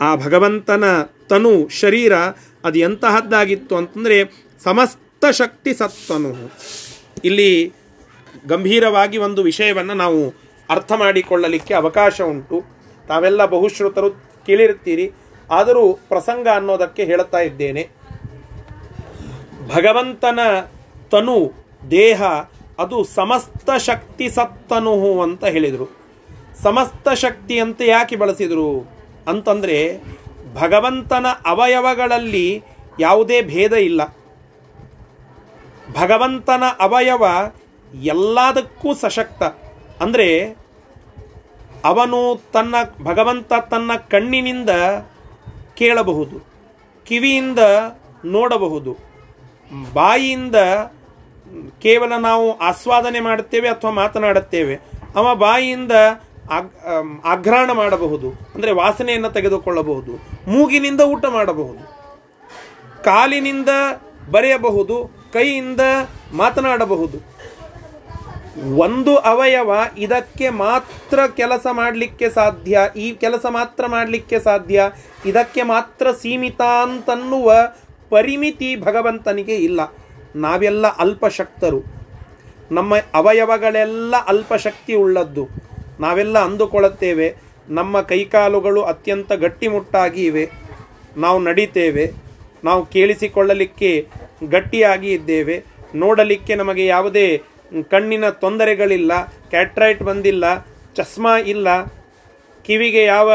ಆ 0.00 0.16
ಭಗವಂತನ 0.16 0.84
ತನು 1.02 1.68
ಶರೀರ 1.68 2.16
ಅದು 2.64 2.78
ಎಂತಹದ್ದಾಗಿತ್ತು 2.78 3.76
ಅಂತಂದರೆ 3.76 4.46
ಸಮಸ್ತ 4.64 5.24
ಶಕ್ತಿ 5.24 5.74
ಸತ್ತನು. 5.74 6.52
ಇಲ್ಲಿ 7.24 7.72
ಗಂಭೀರವಾಗಿ 8.48 9.18
ಒಂದು 9.18 9.42
ವಿಷಯವನ್ನು 9.42 9.94
ನಾವು 9.94 10.34
ಅರ್ಥ 10.70 10.92
ಮಾಡಿಕೊಳ್ಳಲಿಕ್ಕೆ 10.92 11.74
ಅವಕಾಶ 11.74 12.20
ಉಂಟು. 12.20 12.64
ತಾವೆಲ್ಲ 13.08 13.46
ಬಹುಶ್ರುತರು 13.46 14.10
ಕೇಳಿರ್ತೀರಿ 14.46 15.12
ಆದರೂ 15.50 15.92
ಪ್ರಸಂಗ 15.92 16.48
ಅನ್ನೋದಕ್ಕೆ 16.48 17.04
ಹೇಳುತ್ತಾ 17.04 17.38
ಇದ್ದೇನೆ. 17.38 18.01
ಭಗವಂತನ 19.68 20.40
ತನು 21.10 21.52
ದೇಹ, 21.90 22.22
ಅದು 22.78 23.04
ಸಮಸ್ತ 23.04 23.70
ಶಕ್ತಿ 23.70 24.30
ಸತ್ತನು 24.30 24.94
ಅಂತ 25.22 25.44
ಹೇಳಿದರು. 25.44 25.86
ಸಮಸ್ತ 26.62 27.08
ಶಕ್ತಿ 27.08 27.58
ಅಂತ 27.58 27.80
ಯಾಕೆ 27.84 28.16
ಬಳಸಿದರು? 28.16 28.70
ಅಂತಂದರೆ 29.28 29.78
ಭಗವಂತನ 30.54 31.26
ಅವಯವಗಳಲ್ಲಿ 31.46 32.62
ಯಾವುದೇ 33.00 33.42
ಭೇದ 33.42 33.72
ಇಲ್ಲ. 33.72 34.02
ಭಗವಂತನ 36.00 36.64
ಅವಯವ 36.80 37.24
ಎಲ್ಲದಕ್ಕೂ 37.94 38.94
ಸಶಕ್ತ. 38.94 39.42
ಅಂದರೆ 40.02 40.56
ಅವನು 41.84 42.40
ತನ್ನ, 42.52 42.74
ಭಗವಂತ 43.02 43.52
ತನ್ನ 43.70 43.90
ಕಣ್ಣಿನಿಂದ 44.10 44.70
ಕೇಳಬಹುದು, 45.74 46.36
ಕಿವಿಯಿಂದ 47.04 47.58
ನೋಡಬಹುದು. 48.24 49.11
ಬಾಯಿಯಿಂದ 49.92 50.58
ಕೇವಲ 51.84 52.12
ನಾವು 52.28 52.46
ಆಸ್ವಾದನೆ 52.58 53.20
ಮಾಡುತ್ತೇವೆ 53.20 53.68
ಅಥವಾ 53.68 53.92
ಮಾತನಾಡುತ್ತೇವೆ, 54.02 54.74
ಅವ 55.16 55.34
ಬಾಯಿಯಿಂದ 55.34 55.94
ಅಘ್ರಾಣ 57.32 57.68
ಮಾಡಬಹುದು, 57.72 58.28
ಅಂದರೆ 58.54 58.72
ವಾಸನೆಯನ್ನು 58.72 59.30
ತೆಗೆದುಕೊಳ್ಳಬಹುದು, 59.30 60.12
ಮೂಗಿನಿಂದ 60.48 61.02
ಊಟ 61.14 61.24
ಮಾಡಬಹುದು, 61.36 61.84
ಕಾಲಿನಿಂದ 63.02 63.70
ಬರೆಯಬಹುದು, 64.30 64.96
ಕೈಯಿಂದ 65.32 65.82
ಮಾತನಾಡಬಹುದು. 66.32 67.18
ಒಂದು 68.76 69.12
ಅವಯವ 69.16 69.70
ಇದಕ್ಕೆ 69.96 70.48
ಮಾತ್ರ 70.64 71.18
ಕೆಲಸ 71.36 71.66
ಮಾಡಲಿಕ್ಕೆ 71.72 72.28
ಸಾಧ್ಯ, 72.30 72.80
ಈ 72.96 73.06
ಕೆಲಸ 73.22 73.46
ಮಾತ್ರ 73.58 73.86
ಮಾಡಲಿಕ್ಕೆ 73.86 74.38
ಸಾಧ್ಯ, 74.38 74.90
ಇದಕ್ಕೆ 75.26 75.62
ಮಾತ್ರ 75.62 76.06
ಸೀಮಿತ 76.22 76.62
ಅಂತನ್ನುವ 76.86 77.54
ಪರಿಮಿತಿ 78.12 78.76
ಭಗವಂತನಿಗೆ 78.76 79.56
ಇಲ್ಲ. 79.56 79.80
ನಾವೆಲ್ಲ 80.36 80.86
ಅಲ್ಪಶಕ್ತರು. 80.96 81.80
ನಮ್ಮ 82.70 82.92
ಅವಯವಗಳೆಲ್ಲ 83.14 84.14
ಅಲ್ಪಶಕ್ತಿ 84.28 84.94
ಉಳ್ಳದ್ದು 84.94 85.44
ನಾವೆಲ್ಲ 86.00 86.38
ಅಂದುಕೊಳ್ಳುತ್ತೇವೆ. 86.38 87.26
ನಮ್ಮ 87.68 88.00
ಕೈಕಾಲುಗಳು 88.00 88.82
ಅತ್ಯಂತ 88.82 89.32
ಗಟ್ಟಿಮುಟ್ಟಾಗಿ 89.32 90.24
ಇವೆ. 90.26 90.44
ನಾವು 91.16 91.38
ನಡೀತೇವೆ. 91.38 92.04
ನಾವು 92.64 92.86
ಕೇಳಿಸಿಕೊಳ್ಳಲಿಕ್ಕೆ 92.86 94.08
ಗಟ್ಟಿಯಾಗಿ 94.50 95.12
ಇದ್ದೇವೆ. 95.12 95.56
ನೋಡಲಿಕ್ಕೆ 95.94 96.54
ನಮಗೆ 96.54 96.84
ಯಾವುದೇ 96.86 97.42
ಕಣ್ಣಿನ 97.90 98.28
ತೊಂದರೆಗಳಿಲ್ಲ. 98.28 99.12
ಕ್ಯಾಟ್ರೈಟ್ 99.50 100.02
ಬಂದಿಲ್ಲ. 100.02 100.44
ಚಸ್ಮಾ 100.96 101.34
ಇಲ್ಲ. 101.38 101.68
ಕಿವಿಗೆ 102.66 103.02
ಯಾವ 103.04 103.32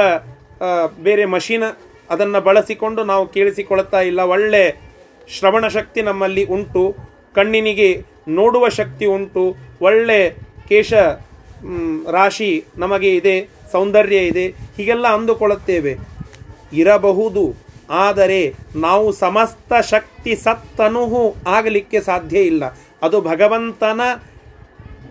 ಬೇರೆ 1.03 1.25
ಮಷೀನ್ 1.25 1.67
ಅದನ್ನು 2.09 2.41
ಬಳಸಿಕೊಂಡು 2.41 3.03
ನಾವು 3.03 3.27
ಕೇಳಿಸಿಕೊಳ್ತಾ 3.27 4.01
ಇಲ್ಲ. 4.01 4.19
ಒಳ್ಳೆ 4.19 4.63
ಶ್ರವಣ 5.29 5.67
ಶಕ್ತಿ 5.67 6.01
ನಮ್ಮಲ್ಲಿ 6.01 6.43
ಉಂಟು. 6.45 6.95
ಕಣ್ಣಿನಿಗೆ 7.35 8.05
ನೋಡುವ 8.27 8.69
ಶಕ್ತಿ 8.69 9.05
ಉಂಟು. 9.05 9.55
ಒಳ್ಳೆ 9.81 10.35
ಕೇಶ 10.69 10.93
ರಾಶಿ 12.11 12.65
ನಮಗೆ 12.77 13.15
ಇದೆ, 13.15 13.49
ಸೌಂದರ್ಯ 13.71 14.17
ಇದೆ. 14.17 14.47
ಹೀಗೆಲ್ಲ 14.47 15.07
ಅಂದುಕೊಳ್ಳುತ್ತೇವೆ. 15.07 15.97
ಇರಬಹುದು. 16.73 17.67
ಆದರೆ 17.89 18.53
ನಾವು 18.75 19.11
ಸಮಸ್ತ 19.11 19.73
ಶಕ್ತಿ 19.73 20.35
ಸತ್ತನೂ 20.35 21.35
ಆಗಲಿಕ್ಕೆ 21.47 22.01
ಸಾಧ್ಯ 22.01 22.39
ಇಲ್ಲ. 22.41 22.63
ಅದು 23.01 23.21
ಭಗವಂತನ 23.21 24.01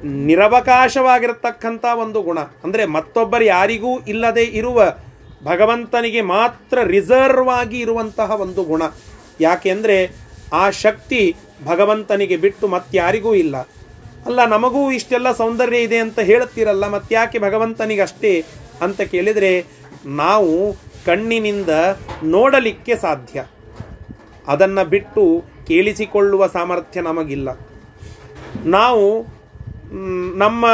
ನಿರವಕಾಶವಾಗಿರತಕ್ಕಂಥ 0.05 1.85
ಒಂದು 1.85 2.23
ಗುಣ. 2.23 2.39
ಅಂದರೆ 2.39 2.87
ಮತ್ತೊಬ್ಬರು 2.87 3.45
ಯಾರಿಗೂ 3.45 3.99
ಇಲ್ಲದೆ 3.99 4.43
ಇರುವ 4.43 4.83
ಭಗವಂತನಿಗೆ 5.45 6.21
ಮಾತ್ರ 6.21 6.83
ರಿಸರ್ವ್ 6.83 7.49
ಆಗಿ 7.49 7.79
ಇರುವಂತಹ 7.79 8.31
ಒಂದು 8.31 8.65
ಗುಣ. 8.65 8.83
ಯಾಕೆಂದರೆ 9.41 10.13
ಆ 10.53 10.71
ಶಕ್ತಿ 10.71 11.37
ಭಗವಂತನಿಗೆ 11.65 12.37
ಬಿಟ್ಟು 12.37 12.69
ಮತ್ತಾರಿಗೂ 12.69 13.35
ಇಲ್ಲ. 13.35 13.57
ಅಲ್ಲ, 14.27 14.45
ನಮಗೂ 14.45 14.91
ಇಷ್ಟೆಲ್ಲ 14.91 15.33
ಸೌಂದರ್ಯ 15.33 15.79
ಇದೆ 15.79 15.99
ಅಂತ 15.99 16.19
ಹೇಳುತ್ತೀರಲ್ಲ 16.19 16.89
ಮತ್ತ್ಯಾಕೆ 16.89 17.39
ಭಗವಂತನಿಗೆ 17.39 18.01
ಅಷ್ಟೇ 18.01 18.45
ಅಂತ 18.83 19.01
ಕೇಳಿದರೆ 19.01 19.67
ನಾವು 20.07 20.73
ಕಣ್ಣಿನಿಂದ 21.07 21.69
ನೋಡಲಿಕ್ಕೆ 22.25 22.97
ಸಾಧ್ಯ. 22.97 23.45
ಅದನ್ನು 24.47 24.85
ಬಿಟ್ಟು 24.85 25.45
ಕೇಳಿಸಿಕೊಳ್ಳುವ 25.67 26.47
ಸಾಮರ್ಥ್ಯ 26.47 27.01
ನಮಗಿಲ್ಲ. 27.01 27.49
ನಾವು 28.65 29.27
ನಮ್ಮ 30.37 30.67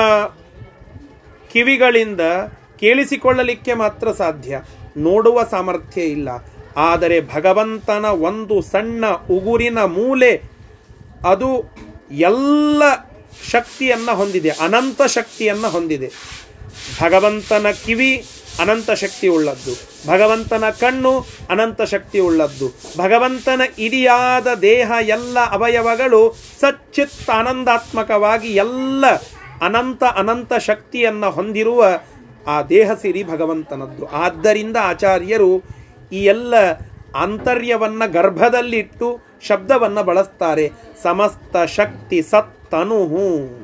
ಕಿವಿಗಳಿಂದ 1.52 2.20
ಕೇಳಿಸಿಕೊಳ್ಳಲಿಕ್ಕೆ 2.82 3.74
ಮಾತ್ರ 3.74 4.12
ಸಾಧ್ಯ. 4.12 4.60
ನೋಡುವ 4.96 5.44
ಸಾಮರ್ಥ್ಯ 5.50 6.02
ಇಲ್ಲ. 6.02 6.28
ಆದರೆ 6.76 7.20
ಭಗವಂತನ 7.20 8.04
ಒಂದು 8.04 8.62
ಸಣ್ಣ 8.62 9.04
ಉಗುರಿನ 9.30 9.84
ಮೂಲೆ 9.84 10.42
ಅದು 11.26 11.76
ಎಲ್ಲ 12.10 12.82
ಶಕ್ತಿಯನ್ನು 13.50 14.16
ಹೊಂದಿದೆ. 14.16 14.50
ಅನಂತ 14.50 15.02
ಶಕ್ತಿಯನ್ನು 15.02 15.70
ಹೊಂದಿದೆ. 15.70 16.10
ಭಗವಂತನ 17.02 17.66
ಕಿವಿ 17.84 18.26
ಅನಂತ 18.60 18.90
ಶಕ್ತಿ 18.90 19.28
ಉಳ್ಳದ್ದು. 19.28 19.74
ಭಗವಂತನ 20.08 20.64
ಕಣ್ಣು 20.70 21.20
ಅನಂತ 21.50 21.82
ಶಕ್ತಿ 21.82 22.18
ಉಳ್ಳದ್ದು. 22.18 22.68
ಭಗವಂತನ 22.98 23.62
ಇಡಿಯಾದ 23.78 24.46
ದೇಹ 24.54 24.92
ಎಲ್ಲ 25.00 25.38
ಅವಯವಗಳು 25.50 26.36
ಸಚ್ಚಿತ್ 26.60 27.30
ಆನಂದಾತ್ಮಕವಾಗಿ 27.30 28.48
ಎಲ್ಲ 28.48 29.04
ಅನಂತ 29.62 30.04
ಅನಂತ 30.04 30.54
ಶಕ್ತಿಯನ್ನು 30.54 31.30
ಹೊಂದಿರುವ 31.30 31.86
ಆ 32.46 32.62
ದೇಹ 32.62 32.94
ಸಿರಿ 32.94 33.24
ಭಗವಂತನದ್ದು. 33.24 34.06
ಆದ್ದರಿಂದ 34.06 34.76
ಆಚಾರ್ಯರು 34.80 35.62
ಈ 36.12 36.24
ಎಲ್ಲ 36.24 36.54
ಆಂತರ್ಯವನ್ನು 37.16 38.12
ಗರ್ಭದಲ್ಲಿಟ್ಟು 38.12 39.20
ಶಬ್ದವನ್ನು 39.42 40.04
ಬಳಸ್ತಾರೆ. 40.04 40.72
ಸಮಸ್ತ 41.02 41.56
ಶಕ್ತಿ 41.56 42.22
ಸತ್ತನುಹು 42.22 43.62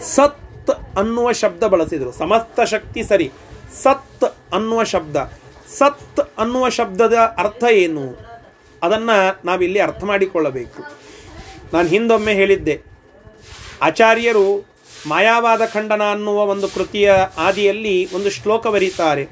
ಸತ್ 0.00 0.70
ಅನ್ನುವ 0.98 1.32
ಶಬ್ದ 1.32 1.64
ಬಳಸಿದರು. 1.64 2.12
ಸಮಸ್ತ 2.12 2.60
ಶಕ್ತಿ 2.60 3.04
ಸರಿ. 3.04 3.32
ಸತ್ 3.82 4.24
ಅನ್ನುವ 4.54 4.84
ಶಬ್ದ. 4.84 5.16
ಸತ್ 5.78 6.20
ಅನ್ನುವ 6.38 6.68
ಶಬ್ದದ 6.68 7.14
ಅರ್ಥ 7.14 7.64
ಏನು? 7.64 8.16
ಅದನ್ನ 8.82 9.10
ನಾವಿಲ್ಲಿ 9.44 9.78
ಅರ್ಥ 9.78 10.04
ಮಾಡಿಕೊಳ್ಳಬೇಕು. 10.04 10.82
ನಾನು 11.74 11.88
ಹಿಂದೊಮ್ಮೆ 11.88 12.32
ಹೇಳಿದ್ದೆ. 12.32 12.82
ಆಚಾರ್ಯರು 13.82 14.73
ಮಾಯಾವಾದ 15.06 15.64
ಖಂಡನ 15.64 16.02
ಅನ್ನುವ 16.10 16.44
ಒಂದು 16.44 16.68
ಕೃತಿಯ 16.68 17.12
ಆದಿಯಲ್ಲಿ 17.38 18.14
ಒಂದು 18.14 18.30
ಶ್ಲೋಕ 18.30 18.66
ಬರೀತಾರೆ. 18.66 19.28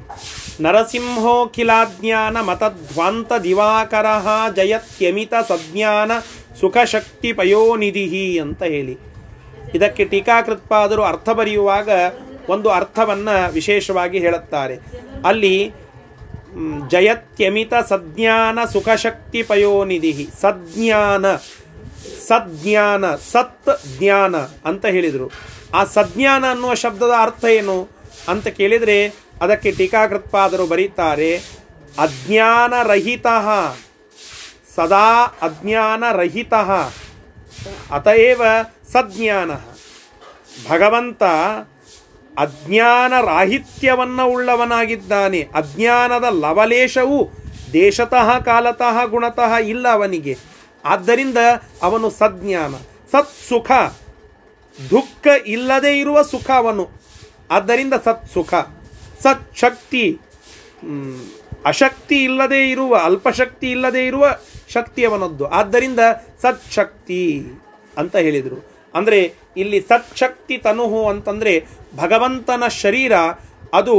ನರಸಿಂಹೋಖಿಲಾಜ್ಞಾನ 0.61 2.40
ಮತಧ್ವಾಂತ 2.40 3.32
ದಿವಾಕರ 3.32 4.06
ಜಯತ್ಯಮಿತ 4.56 5.35
ಸಜ್ಞಾನ 5.48 6.12
ಸುಖಶಕ್ತಿ 6.61 7.32
ಪಯೋನಿಧಿ 7.32 8.38
ಅಂತ 8.38 8.62
ಹೇಳಿ. 8.62 8.98
ಇದಕ್ಕೆ 9.74 10.04
ಟೀಕಾಕೃತ್ಪಾದರು 10.04 11.02
ಅರ್ಥ 11.02 11.28
ಬರೆಯುವಾಗ 11.28 11.88
ಒಂದು 12.48 12.70
ಅರ್ಥವನ್ನು 12.70 13.52
ವಿಶೇಷವಾಗಿ 13.52 14.18
ಹೇಳುತ್ತಾರೆ. 14.18 14.78
ಅಲ್ಲಿ 15.24 15.72
ಜಯತ್ಯಮಿತ 16.90 17.72
ಸಜ್ಞಾನ 17.88 18.58
ಸುಖಶಕ್ತಿ 18.72 19.42
ಪಯೋನಿಧಿ 19.42 20.28
ಸಜ್ಞಾನ 20.40 21.37
ಸಜ್ಞಾನ 22.26 23.06
ಸತ್ 23.06 23.98
ಜ್ಞಾನ 23.98 24.37
ಅಂತ 24.37 24.87
ಹೇಳಿದರು. 24.87 25.30
ಆ 25.74 25.85
ಸಜ್ಞಾನ 25.85 26.50
ಅನ್ನುವ 26.50 26.74
ಶಬ್ದದ 26.74 27.11
ಅರ್ಥ 27.18 27.44
ಏನು 27.44 27.88
ಅಂತ 28.28 28.48
ಕೇಳಿದರೆ 28.48 29.08
ಅದಕ್ಕೆ 29.42 29.72
ಟೀಕಾಕೃತ್ಪಾದರು 29.72 30.66
ಬರೀತಾರೆ, 30.66 31.37
ಅಜ್ಞಾನರಹಿತ. 31.98 33.26
ಸದಾ 34.76 35.24
ಅಜ್ಞಾನರಹಿತ. 35.24 36.54
ಅತಏವ 37.90 38.42
ಸಜ್ಞಾನ. 38.92 39.50
ಭಗವಂತ 40.68 41.22
ಅಜ್ಞಾನ 42.38 43.12
ರಾಹಿತ್ಯವನ್ನು 43.20 44.26
ಉಳ್ಳವನಾಗಿದ್ದಾನೆ. 44.26 45.48
ಅಜ್ಞಾನದ 45.54 46.24
ಲವಲೇಶವು 46.30 47.30
ದೇಶತಃ, 47.72 48.38
ಕಾಲತಃ, 48.38 49.04
ಗುಣತಃ 49.04 49.54
ಇಲ್ಲ 49.54 49.88
ಅವನಿಗೆ. 49.88 50.38
ಆದ್ದರಿಂದ 50.85 51.38
ಅವನು 51.82 52.11
ಸಜ್ಞಾನ. 52.11 52.74
ಸತ್ 53.12 53.48
ಸುಖ 53.48 53.70
ದುಃಖ 54.90 55.26
ಇಲ್ಲದೆ 55.46 55.98
ಇರುವ 55.98 56.22
ಸುಖವನ್ನು. 56.22 56.90
ಆದ್ದರಿಂದ 57.50 57.94
ಸತ್ 58.04 58.26
ಸುಖ. 58.26 58.54
ಸತ್ 59.22 59.56
ಶಕ್ತಿ. 59.56 60.20
ಅಶಕ್ತಿ 61.64 62.24
ಇಲ್ಲದೆ 62.24 62.70
ಇರುವ, 62.70 62.96
ಅಲ್ಪಶಕ್ತಿ 62.96 63.70
ಇಲ್ಲದೆ 63.70 64.06
ಇರುವ 64.06 64.37
ಶಕ್ತಿಯವನದ್ದು. 64.68 65.46
ಆದ್ದರಿಂದ 65.46 66.00
ಸತ್ 66.42 66.72
ಶಕ್ತಿ 66.72 67.42
ಅಂತ 67.98 68.16
ಹೇಳಿದರು. 68.16 68.88
ಅಂದರೆ 68.94 69.35
ಇಲ್ಲಿ 69.56 69.80
ಸತ್ಶಕ್ತಿ 69.80 70.58
ತನುಹು 70.58 71.08
ಅಂತಂದರೆ 71.08 71.66
ಭಗವಂತನ 71.96 72.62
ಶರೀರ, 72.68 73.12
ಅದು 73.74 73.96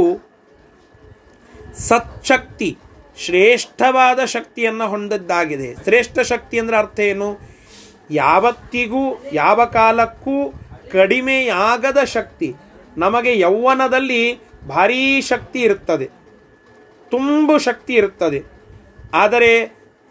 ಸತ್ಶಕ್ತಿ 1.78 2.76
ಶ್ರೇಷ್ಠವಾದ 3.18 4.24
ಶಕ್ತಿಯನ್ನು 4.24 4.88
ಹೊಂದದ್ದಾಗಿದೆ. 4.88 5.74
ಶ್ರೇಷ್ಠ 5.74 6.18
ಶಕ್ತಿ 6.18 6.58
ಅಂದರೆ 6.58 6.76
ಅರ್ಥ 6.76 7.00
ಏನು? 7.00 7.38
ಯಾವತ್ತಿಗೂ, 8.10 9.24
ಯಾವ 9.32 9.64
ಕಾಲಕ್ಕೂ 9.64 10.52
ಕಡಿಮೆಯಾಗದ 10.94 12.04
ಶಕ್ತಿ, 12.04 12.54
ನಮಗೆ 12.96 13.38
ಯೌವನದಲ್ಲಿ 13.38 14.22
ಭಾರೀ 14.68 15.20
ಶಕ್ತಿ 15.20 15.60
ಇರುತ್ತದೆ. 15.60 16.06
ತುಂಬು 17.10 17.58
ಶಕ್ತಿ 17.58 17.92
ಇರುತ್ತದೆ. 17.94 18.42
ಆದರೆ 19.14 19.50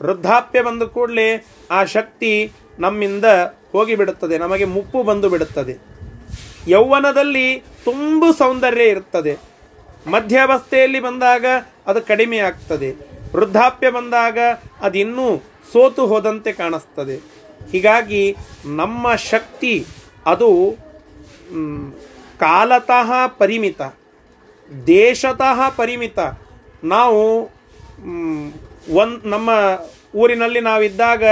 ವೃದ್ಧಾಪ್ಯ 0.01 0.61
ಬಂದ 0.61 0.83
ಕೂಡಲೇ 0.83 1.45
ಆ 1.71 1.83
ಶಕ್ತಿ 1.83 2.51
ನಮ್ಮಿಂದ 2.79 3.25
ಹೋಗಿಬಿಡುತ್ತದೆ, 3.71 4.37
ನಮಗೆ 4.37 4.65
ಮುಪ್ಪು 4.65 5.03
ಬಂದು 5.03 5.29
ಬಿಡುತ್ತದೆ. 5.29 5.75
ಯೌವನದಲ್ಲಿ 6.67 7.47
ತುಂಬ 7.85 8.25
ಸೌಂದರ್ಯ 8.37 8.83
ಇರುತ್ತದೆ. 8.83 9.33
ಮಧ್ಯಾವಸ್ಥೆಯಲ್ಲಿ 10.07 10.99
ಬಂದಾಗ 10.99 11.45
ಅದು 11.87 12.01
ಕಡಿಮೆ 12.01 12.37
ಆಗ್ತದೆ 12.37 12.89
ವೃದ್ಧಾಪ್ಯ 13.35 13.89
ಬಂದಾಗ 13.89 14.39
ಅದು 14.81 14.97
ಇನ್ನೂ 14.97 15.27
ಸೋತು 15.73 16.05
ಹೋದಂತೆ 16.07 16.51
ಕಾಣಿಸ್ತದೆ. 16.53 17.15
ಹೀಗಾಗಿ 17.71 18.35
ನಮ್ಮ 18.65 19.15
ಶಕ್ತಿ 19.15 19.85
ಅದು 20.25 20.77
ಕಾಲತಃ 22.39 23.27
ಪರಿಮಿತ, 23.27 23.81
ದೇಶತಃ 24.87 25.69
ಪರಿಮಿತ. 25.69 26.19
ನಾವು 26.83 27.49
ಒಂದು, 28.93 29.29
ನಮ್ಮ 29.29 29.49
ಊರಿನಲ್ಲಿ 30.15 30.59
ನಾವಿದ್ದಾಗ 30.59 31.23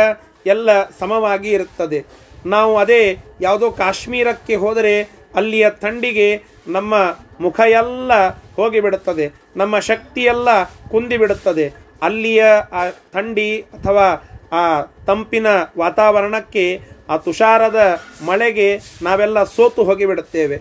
ಎಲ್ಲ 0.46 0.70
ಸಮವಾಗಿ 1.00 1.50
ಇರುತ್ತದೆ. 1.52 2.06
ನಾವು 2.46 2.78
ಅದೇ 2.78 3.18
ಯಾವುದೋ 3.42 3.72
ಕಾಶ್ಮೀರಕ್ಕೆ 3.72 4.56
ಹೋದರೆ 4.56 5.02
ಅಲ್ಲಿಯ 5.36 5.70
ಥಂಡಿಗೆ 5.70 6.44
ನಮ್ಮ 6.68 6.94
ಮುಖ 7.42 7.60
ಎಲ್ಲ 7.60 8.30
ಹೋಗಿಬಿಡುತ್ತದೆ. 8.30 9.32
ನಮ್ಮ 9.56 9.80
ಶಕ್ತಿಯೆಲ್ಲ 9.80 10.64
ಕುಂದಿಬಿಡುತ್ತದೆ. 10.64 11.74
ಅಲ್ಲಿಯ 12.02 12.46
ಆ 12.72 12.90
ಥಂಡಿ 12.90 13.62
ಅಥವಾ 13.62 14.08
ಆ 14.52 14.82
ತಂಪಿನ 15.08 15.48
ವಾತಾವರಣಕ್ಕೆ 15.78 16.82
ಆ 17.12 17.18
ತುಷಾರದ 17.26 17.80
ಮಳೆಗೆ 18.26 18.68
ನಾವೆಲ್ಲ 19.02 19.44
ಸೋತು 19.56 19.84
ಹೋಗಿಬಿಡುತ್ತೇವೆ. 19.84 20.58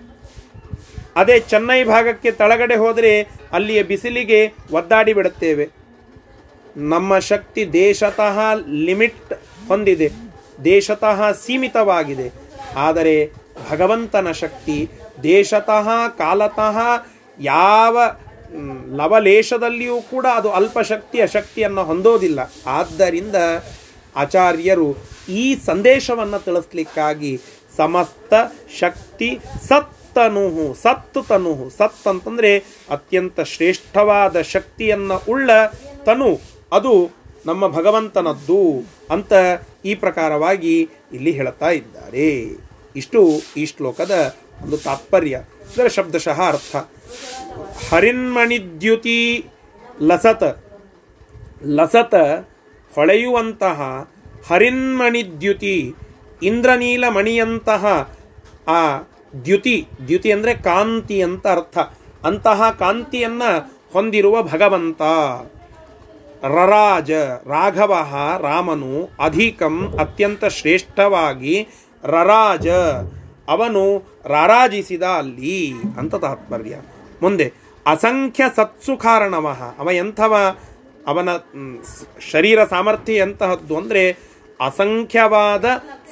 ಅದೇ 1.17 1.37
ಚೆನ್ನೈ 1.41 1.85
ಭಾಗಕ್ಕೆ 1.85 2.31
ತಳಗಡೆ 2.31 2.77
ಹೋದರೆ 2.77 3.13
ಅಲ್ಲಿಯ 3.53 3.81
ಬಿಸಿಲಿಗೆ 3.83 4.41
ಒದ್ದಾಡಿ 4.73 5.13
ಬಿಡುತ್ತೇವೆ. 5.19 5.65
ನಮ್ಮ 6.77 7.19
ಶಕ್ತಿ 7.19 7.63
ದೇಶತಃ 7.73 8.37
ಲಿಮಿಟ್ 8.87 9.33
ಹೊಂದಿದೆ. 9.69 10.09
ದೇಶತಃ 10.65 11.33
ಸೀಮಿತವಾಗಿದೆ. 11.33 12.29
ಆದರೆ 12.77 13.15
ಭಗವಂತನ 13.71 14.29
ಶಕ್ತಿ 14.33 14.77
ದೇಶತಃ 15.23 15.89
ಕಾಲತಃ 16.19 16.79
ಯಾವ 17.41 17.99
ಲವಲೇಶದಲ್ಲಿಯೂ 18.97 19.97
ಕೂಡ 20.03 20.27
ಅದು 20.35 20.49
ಅಲ್ಪ 20.53 20.79
ಶಕ್ತಿ 20.79 21.19
ಶಕ್ತಿಯನ್ನು 21.33 21.83
ಹೊಂದೋದಿಲ್ಲ. 21.91 22.41
ಆದ್ದರಿಂದ 22.67 23.37
ಆಚಾರ್ಯರು 24.17 24.97
ಈ 25.29 25.57
ಸಂದೇಶವನ್ನು 25.57 26.39
ತಿಳಿಸ್ಲಿಕ್ಕಾಗಿ 26.39 27.41
ಸಮಸ್ತ 27.77 28.35
ಶಕ್ತಿ 28.79 29.39
ಸತ್ತನು 29.69 30.75
ಸತ್ತು 30.75 31.23
ತನು 31.23 31.71
ಸತ್ 31.71 32.09
ಅಂತಂದರೆ 32.09 32.59
ಅತ್ಯಂತ 32.91 33.41
ಶ್ರೇಷ್ಠವಾದ 33.41 34.41
ಶಕ್ತಿಯನ್ನು 34.41 35.23
ಉಳ್ಳ 35.29 35.51
ತನು. 36.05 36.41
ಅದು 36.73 37.11
ನಮ್ಮ 37.47 37.69
ಭಗವಂತನದ್ದು 37.69 38.85
ಅಂತ 39.11 39.33
ಈ 39.85 39.95
ಪ್ರಕಾರವಾಗಿ 39.95 40.91
ಇಲ್ಲಿ 41.13 41.31
ಹೇಳ್ತಾ 41.31 41.71
ಇದ್ದಾರೆ. 41.71 42.59
ಇಷ್ಟು 42.97 43.29
ಈ 43.57 43.67
ಶ್ಲೋಕದ 43.67 44.37
ಒಂದು 44.63 44.77
ತಾತ್ಪರ್ಯ. 44.77 45.41
ಇದರ 45.75 45.87
ಶಬ್ದಶಃ 45.87 46.41
ಅರ್ಥ. 46.41 46.77
ಹರಿನ್ಮಣಿದ್ಯುತಿ 47.95 49.47
ಲಸತ. 50.03 50.65
ಲಸತ 51.65 52.15
ಹೊಳೆಯುವಂತಹ 52.95 54.09
ಹರಿನ್ಮಣಿದ್ಯುತಿ 54.49 55.95
ಇಂದ್ರನೀಲ 56.43 57.09
ಮಣಿಯಂತಹ 57.09 58.11
ಆ 58.69 58.99
ದ್ಯುತಿ 59.45 59.89
ದ್ಯುತಿ 60.07 60.33
ಅಂದರೆ 60.33 60.55
ಕಾಂತಿ 60.55 61.23
ಅಂತ 61.23 61.47
ಅರ್ಥ. 61.47 61.79
ಅಂತಹ 62.25 62.71
ಕಾಂತಿಯನ್ನು 62.71 63.81
ಹೊಂದಿರುವ 63.93 64.43
ಭಗವಂತ. 64.43 65.03
ರರಾಜ, 66.45 67.11
ರಾಘವ 67.47 68.15
ರಾಮನು 68.41 69.11
ಅಧಿಕಂ 69.25 69.97
ಅತ್ಯಂತ 70.01 70.45
ಶ್ರೇಷ್ಠವಾಗಿ 70.45 71.69
ರರಾಜ, 72.05 72.69
ಅವನು 73.49 74.03
ರಾರಾಜಿಸಿದ 74.25 75.03
ಅಲ್ಲಿ 75.03 75.73
ಅಂತ 75.99 76.15
ತಾತ್ಪರ್ಯ. 76.15 76.77
ಮುಂದೆ, 77.23 77.53
ಅಸಂಖ್ಯ 77.87 78.45
ಸತ್ಸುಕಾರಣವ 78.57 79.57
ಅವ 79.79 79.91
ಎಂಥವ? 79.91 80.57
ಅವನ 81.07 81.29
ಶರೀರ 82.31 82.65
ಸಾಮರ್ಥ್ಯ 82.65 83.15
ಎಂತಹದ್ದು 83.15 83.77
ಅಂದರೆ 83.77 84.31
ಅಸಂಖ್ಯವಾದ, 84.61 85.65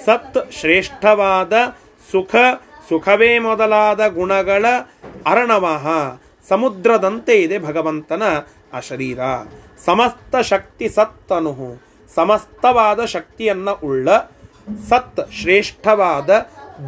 ಸತ್ 0.04 0.52
ಶ್ರೇಷ್ಠವಾದ, 0.52 1.52
ಸುಖ, 2.10 2.34
ಸುಖವೇ 2.88 3.38
ಮೊದಲಾದ 3.38 4.06
ಗುಣಗಳ 4.06 4.66
ಅರಣವಹ. 5.26 5.86
ಸಮುದ್ರದಂತೆ 6.48 7.42
ಇದೆ 7.42 7.58
ಭಗವಂತನ 7.58 8.22
ಆ 8.72 8.80
ಶರೀರ. 8.80 9.18
ಸಮಸ್ತ 9.84 10.36
ಶಕ್ತಿ 10.36 10.88
ಸತ್ತನು 10.88 11.82
ಸಮಸ್ತವಾದ 12.14 13.04
ಶಕ್ತಿಯನ್ನು 13.04 13.86
ಉಳ್ಳ, 13.86 14.08
ಸತ್ 14.88 15.32
ಶ್ರೇಷ್ಠವಾದ, 15.32 16.30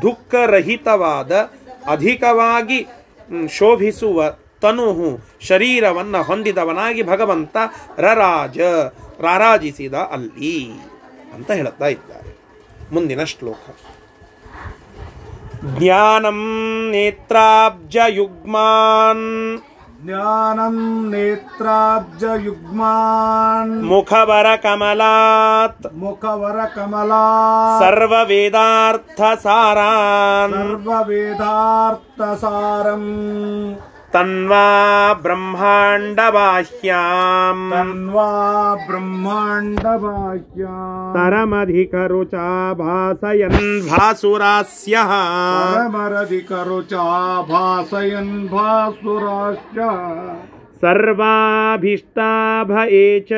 ದುಃಖರಹಿತವಾದ, 0.02 1.32
ಅಧಿಕವಾಗಿ 1.86 2.86
ಶೋಭಿಸುವ 3.48 4.24
ತನುಹು 4.61 5.18
ಶರೀರವನ್ನ 5.40 6.16
ಹೊಂದಿದವನಾಗಿ 6.16 7.03
ಭಗವಂತ 7.03 7.57
ರರಾಜ 7.99 8.59
ರಾರಾಜಿಸಿದ 9.20 9.94
ಅಲ್ಲಿ 9.94 10.70
ಅಂತ 11.35 11.51
ಹೇಳುತ್ತಾ 11.51 11.87
ಇದ್ದಾರೆ. 11.87 12.38
ಮುಂದಿನ 12.92 13.25
ಶ್ಲೋಕ. 13.25 13.77
ಜ್ಞಾನಂ 15.79 16.90
ನೇತ್ರಾಬ್ಜಯುಗ್ಮಾನ್. 16.90 19.62
ಜ್ಞಾನಂ 20.05 21.11
ನೇತ್ರಾಬ್ಜಯುಗ್ಮಾನ್. 21.11 23.85
ಮುಖವರ 23.85 24.57
ಕಮಲಾತ್ 24.57 25.94
ಮುಖವರ 25.94 26.64
ಕಮಲಾತ್ 26.64 27.85
ಸರ್ವ 27.85 28.25
ವೇದಾರ್ಥ 28.25 29.20
ಸಾರಾನ್ 29.42 30.53
ಸರ್ವ 30.53 31.07
ವೇದಾರ್ಥ 31.07 32.44
ಬ್ರಹ್ಮಾಂಡ 32.44 33.89
ಬಾಹ್ಯಾಂ 36.31 37.61
ತನ್ವಾ 37.73 38.29
ಬ್ರಹ್ಮಾಂಡ 38.87 39.85
ಬಾಹ್ಯ 39.96 40.64
ತರಮಧಿಕ 41.16 41.94
ರುಚಾ 42.05 42.73
ಭಾಸಯನ್ 42.73 43.90
ಭಾಸುರಾಸ್ಯ 43.90 44.96
ಪರಮರಧಿಕರುಚ 45.62 46.94
ಭಾಸಯನ್ 47.51 48.49
ಭಾಸುರಾಶ್ಚ 48.49 49.79
ಸರ್ವಾಭೀಷ್ಟಾಭಯೇ 50.83 51.61
ಚ 53.20 53.33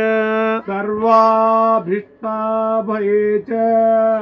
भये 2.24 3.38
च 3.48 3.50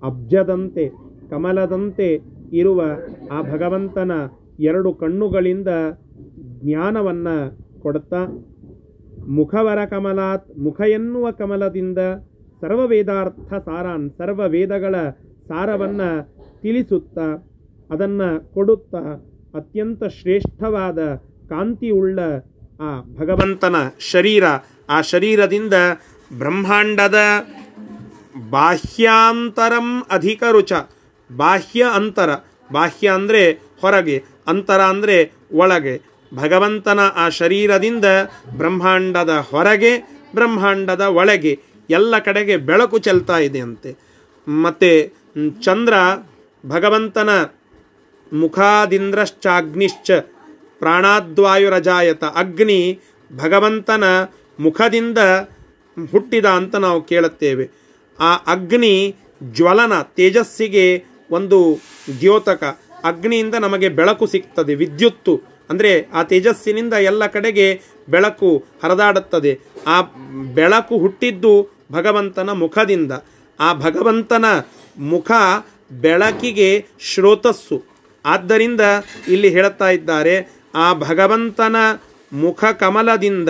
ಅಬ್ಜದಂತೆ, 0.02 0.84
ಕಮಲದಂತೆ 1.30 2.08
ಇರುವ 2.52 2.82
ಆ 3.30 3.42
ಭಗವಂತನ 3.42 4.12
ಎರಡು 4.60 4.92
ಕಣ್ಣುಗಳಿಂದ 4.94 5.68
ಜ್ಞಾನವನ್ನು 6.62 7.36
ಕೊಡ್ತಾ 7.80 8.20
ಮುಖವರ 9.28 9.84
ಕಮಲಾತ್ 9.84 10.58
ಮುಖ 10.58 10.80
ಎನ್ನುವ 10.80 11.30
ಕಮಲದಿಂದ 11.30 11.98
ಸರ್ವ 12.60 12.86
ವೇದಾರ್ಥ 12.86 13.54
ಸಾರಾನ್ 13.64 14.10
ಸರ್ವ 14.18 14.42
ವೇದಗಳ 14.48 14.94
ಸಾರವನ್ನು 15.48 16.08
ತಿಳಿಸುತ್ತಾ, 16.62 17.26
ಅದನ್ನು 17.90 18.28
ಕೊಡುತ್ತಾ 18.54 19.02
ಅತ್ಯಂತ 19.54 20.04
ಶ್ರೇಷ್ಠವಾದ 20.04 20.98
ಕಾಂತಿಯುಳ್ಳ 21.50 22.18
ಆ 22.80 22.90
ಭಗವಂತನ 23.18 23.76
ಶರೀರ. 24.12 24.44
ಆ 24.88 25.00
ಶರೀರದಿಂದ 25.00 25.74
ಬ್ರಹ್ಮಾಂಡದ 26.38 27.18
ಬಾಹ್ಯಾಂತರಂ 28.50 29.88
ಅಧಿಕ 30.10 30.42
ರುಚ. 30.52 30.72
ಬಾಹ್ಯ 31.36 31.84
ಅಂತರ. 31.94 32.30
ಬಾಹ್ಯ 32.72 33.08
ಅಂದರೆ 33.08 33.42
ಹೊರಗೆ, 33.80 34.24
ಅಂತರ 34.46 34.80
ಅಂದರೆ 34.82 35.16
ಒಳಗೆ. 35.52 35.94
ಭಗವಂತನ 36.34 37.00
ಆ 37.16 37.28
ಶರೀರದಿಂದ 37.28 38.04
ಬ್ರಹ್ಮಾಂಡದ 38.56 39.32
ಹೊರಗೆ, 39.50 39.92
ಬ್ರಹ್ಮಾಂಡದ 40.34 41.00
ಒಳಗೆ 41.00 41.52
ಎಲ್ಲ 41.90 42.18
ಕಡೆಗೆ 42.18 42.56
ಬೆಳಕು 42.56 42.98
ಚೆಲ್ತಾ 42.98 43.38
ಇದೆ 43.38 43.60
ಅಂತೆ 43.60 43.90
ಮತ್ತು 44.48 44.90
ಚಂದ್ರ 45.62 45.94
ಭಗವಂತನ 46.66 47.30
ಮುಖಾದಿಂದ್ರಶ್ಚಾಗ್ನಿಶ್ಚ 48.32 50.10
ಪ್ರಾಣಾದ್ವಾಯುರಜಾಯತ 50.78 52.24
ಅಗ್ನಿ 52.24 53.00
ಭಗವಂತನ 53.36 54.04
ಮುಖದಿಂದ 54.60 55.18
ಹುಟ್ಟಿದ 56.10 56.46
ಅಂತ 56.46 56.76
ನಾವು 56.76 57.02
ಕೇಳುತ್ತೇವೆ. 57.02 57.70
ಆ 58.20 58.34
ಅಗ್ನಿ 58.34 59.16
ಜ್ವಲನ, 59.52 60.02
ತೇಜಸ್ಸಿಗೆ 60.02 61.04
ಒಂದು 61.30 61.78
ದ್ಯೋತಕ. 62.20 62.64
ಅಗ್ನಿಯಿಂದ 63.04 63.54
ನಮಗೆ 63.54 63.88
ಬೆಳಕು 63.88 64.26
ಸಿಗ್ತದೆ, 64.26 64.74
ವಿದ್ಯುತ್ತು. 64.74 65.34
ಅಂದರೆ 65.70 66.08
ಆ 66.14 66.22
ತೇಜಸ್ಸಿನಿಂದ 66.22 66.92
ಎಲ್ಲ 66.92 67.26
ಕಡೆಗೆ 67.26 67.80
ಬೆಳಕು 68.08 68.64
ಹರಿದಾಡುತ್ತದೆ. 68.82 69.52
ಆ 69.86 70.00
ಬೆಳಕು 70.54 70.98
ಹುಟ್ಟಿದ್ದು 70.98 71.52
ಭಗವಂತನ 71.92 72.50
ಮುಖದಿಂದ. 72.52 73.12
ಆ 73.60 73.72
ಭಗವಂತನ 73.74 74.44
ಮುಖ 74.98 75.30
ಬೆಳಕಿಗೆ 75.92 76.86
ಶ್ರೋತಸ್ಸು. 77.00 77.84
ಆದ್ದರಿಂದ 78.24 78.80
ಇಲ್ಲಿ 79.28 79.48
ಹೇಳುತ್ತಾ 79.48 79.90
ಇದ್ದಾರೆ, 79.90 80.62
ಆ 80.74 80.94
ಭಗವಂತನ 80.94 81.76
ಮುಖ 82.32 82.64
ಕಮಲದಿಂದ, 82.64 83.48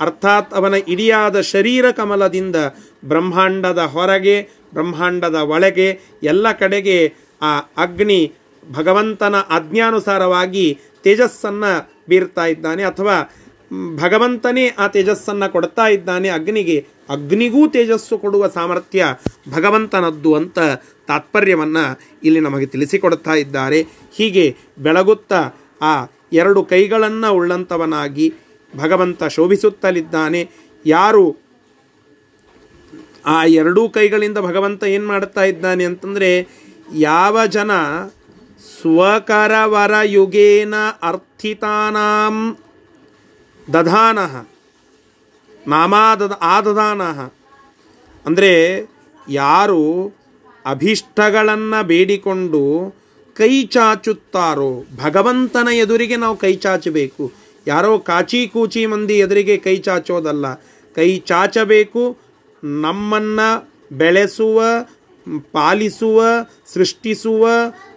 ಅರ್ಥಾತ್ 0.00 0.54
ಅವನ 0.54 0.74
ಇಡಿಯಾದ 0.88 1.40
ಶರೀರ 1.40 1.90
ಕಮಲದಿಂದ, 1.90 2.56
ಬ್ರಹ್ಮಾಂಡದ 3.04 3.78
ಹೊರಗೆ, 3.78 4.42
ಬ್ರಹ್ಮಾಂಡದ 4.42 5.34
ಒಳಗೆ, 5.34 6.00
ಎಲ್ಲ 6.22 6.52
ಕಡೆಗೆ 6.52 7.12
ಆ 7.42 7.58
ಅಗ್ನಿ 7.58 8.32
ಭಗವಂತನ 8.72 9.34
ಆಜ್ಞಾನುಸಾರವಾಗಿ 9.34 10.78
ತೇಜಸ್ಸನ್ನು 11.02 11.90
ಬೀರ್ತಾ 12.08 12.46
ಇದ್ದಾನೆ. 12.46 12.84
ಅಥವಾ 12.84 13.32
ಭಗವಂತನೇ 13.96 14.68
ಆ 14.68 14.86
ತೇಜಸ್ಸನ್ನು 14.86 15.52
ಕೊಡ್ತಾ 15.52 15.86
ಇದ್ದಾನೆ 15.88 16.28
ಅಗ್ನಿಗೆ. 16.28 16.86
ಅಗ್ನಿಗೂ 17.08 17.68
ತೇಜಸ್ಸು 17.68 18.18
ಕೊಡುವ 18.18 18.48
ಸಾಮರ್ಥ್ಯ 18.48 19.06
ಭಗವಂತನದ್ದು 19.50 20.34
ಅಂತ 20.34 20.58
ತಾತ್ಪರ್ಯವನ್ನು 21.06 22.00
ಇಲ್ಲಿ 22.24 22.40
ನಮಗೆ 22.40 22.66
ತಿಳಿಸಿಕೊಡ್ತಾ 22.66 23.34
ಇದ್ದಾರೆ. 23.34 23.80
ಹೀಗೆ 24.16 24.56
ಬೆಳಗುತ್ತಾ 24.78 25.50
ಆ 25.82 26.06
ಎರಡು 26.32 26.64
ಕೈಗಳನ್ನು 26.64 27.32
ಉಳ್ಳಂಥವನಾಗಿ 27.32 28.34
ಭಗವಂತ 28.76 29.24
ಶೋಭಿಸುತ್ತಲಿದ್ದಾನೆ. 29.24 30.50
ಯಾರು 30.86 31.36
ಆ 33.26 33.44
ಎರಡೂ 33.44 33.88
ಕೈಗಳಿಂದ 33.88 34.38
ಭಗವಂತ 34.38 34.84
ಏನು 34.84 35.06
ಮಾಡ್ತಾ 35.06 35.44
ಇದ್ದಾನೆ 35.44 35.84
ಅಂತಂದರೆ, 35.84 36.48
ಯಾವ 36.94 37.46
ಜನ 37.46 37.70
ಸ್ವಕರವರ 38.80 39.92
ಯುಗೇನ 40.04 40.74
ಅರ್ಥಿತಾನಾಂ 41.02 42.56
ದಧಾನ. 43.72 44.18
ನಾಮಾದದ 45.66 46.38
ಆದದಾನಃ 46.42 47.18
ಅಂದರೆ 48.26 48.52
ಯಾರು 49.28 49.82
ಅಭೀಷ್ಟಗಳನ್ನು 50.66 51.86
ಬೇಡಿಕೊಂಡು 51.86 52.62
ಕೈ 53.34 53.66
ಚಾಚುತ್ತಾರೋ, 53.66 54.84
ಭಗವಂತನ 54.96 55.68
ಎದುರಿಗೆ 55.68 56.16
ನಾವು 56.16 56.36
ಕೈ 56.36 56.56
ಚಾಚಬೇಕು. 56.56 57.32
ಯಾರೋ 57.66 57.98
ಕಾಚಿ 57.98 58.48
ಕೂಚಿ 58.48 58.86
ಮಂದಿ 58.86 59.14
ಎದುರಿಗೆ 59.18 59.56
ಕೈ 59.56 59.76
ಚಾಚೋದಲ್ಲ. 59.76 60.54
ಕೈ 60.94 61.18
ಚಾಚಬೇಕು, 61.18 62.16
ನಮ್ಮನ್ನು 62.64 63.48
ಬೆಳೆಸುವ, 63.96 64.62
ಪಾಲಿಸುವ, 65.52 66.24
ಸೃಷ್ಟಿಸುವ, 66.74 67.48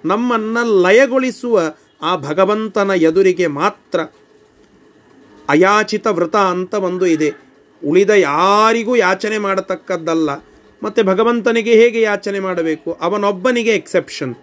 ನಮ್ಮನ್ನು 0.05 0.81
ಲಯಗೊಳಿಸುವ 0.81 1.61
ಆ 2.01 2.15
ಭಗವಂತನ 2.15 2.91
ಎದುರಿಗೆ 2.95 3.47
ಮಾತ್ರ. 3.47 3.99
ಅಯಾಚಿತ 5.49 6.07
ವ್ರತ 6.07 6.35
ಅಂತ 6.35 6.73
ಒಂದು 6.73 7.05
ಇದೆ. 7.05 7.33
ಉಳಿದ 7.85 8.09
ಯಾರಿಗೂ 8.09 8.95
ಯಾಚನೆ 8.95 9.37
ಮಾಡತಕ್ಕದ್ದಲ್ಲ. 9.37 10.35
ಮತ್ತು 10.83 11.03
ಭಗವಂತನಿಗೆ 11.03 11.73
ಹೇಗೆ 11.73 12.01
ಯಾಚನೆ 12.01 12.39
ಮಾಡಬೇಕು? 12.39 12.91
ಅವನೊಬ್ಬನಿಗೆ 12.91 13.69
ಎಕ್ಸೆಪ್ಷನ್ 13.69 14.35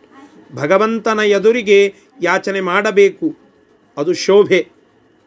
ಭಗವಂತನ 0.55 1.19
ಎದುರಿಗೆ 1.19 1.95
ಯಾಚನೆ 2.23 2.61
ಮಾಡಬೇಕು. 2.61 3.37
ಅದು 3.97 4.15
ಶೋಭೆ. 4.15 4.69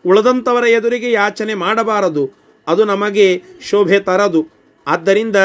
ಉಳದಂಥವರ 0.06 0.64
ಎದುರಿಗೆ 0.64 1.12
ಯಾಚನೆ 1.12 1.54
ಮಾಡಬಾರದು. 1.54 2.30
ಅದು 2.68 2.86
ನಮಗೆ 2.86 3.44
ಶೋಭೆ 3.62 4.00
ತರದು. 4.00 4.48
ಆದ್ದರಿಂದ 4.88 5.36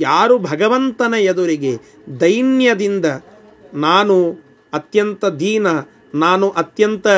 ಯಾರು 0.00 0.38
ಭಗವಂತನ 0.38 1.14
ಎದುರಿಗೆ 1.18 1.76
ದೈನ್ಯದಿಂದ 2.20 3.04
ನಾನು 3.74 4.38
ಅತ್ಯಂತ 4.72 5.24
ದೀನ, 5.24 5.66
ನಾನು 6.14 6.50
ಅತ್ಯಂತ 6.50 7.08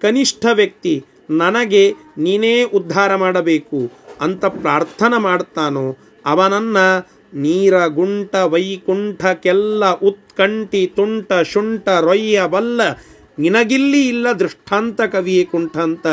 ಕನಿಷ್ಠ 0.00 0.46
ವ್ಯಕ್ತಿ 0.52 1.04
ನನಗೆ 1.38 1.90
ನೀನೇ 2.18 2.62
ಉದ್ಧಾರ 2.62 3.14
ಮಾಡಬೇಕು 3.14 3.80
ಅಂತ 4.20 4.44
ಪ್ರಾರ್ಥನೆ 4.44 5.20
ಮಾಡ್ತಾನೋ, 5.20 5.96
ಅವನನ್ನು 6.26 6.86
ನೀರ, 7.34 7.86
ಗುಂಟ 7.86 8.34
ವೈಕುಂಠಕ್ಕೆಲ್ಲ 8.34 9.90
ಉತ್ಕಂಠಿ, 9.90 10.86
ತುಂಟ, 10.86 11.32
ಶುಂಠ, 11.32 11.88
ರೊಯ್ಯ, 11.88 12.42
ಬಲ್ಲ, 12.46 12.80
ನಿನಗಿಲ್ಲಿ 13.38 14.08
ಇಲ್ಲ 14.08 14.32
ದೃಷ್ಟಾಂತ 14.32 15.00
ಕವಿಯೇ 15.02 15.44
ಕುಂಠ 15.44 15.76
ಅಂತ 15.78 16.06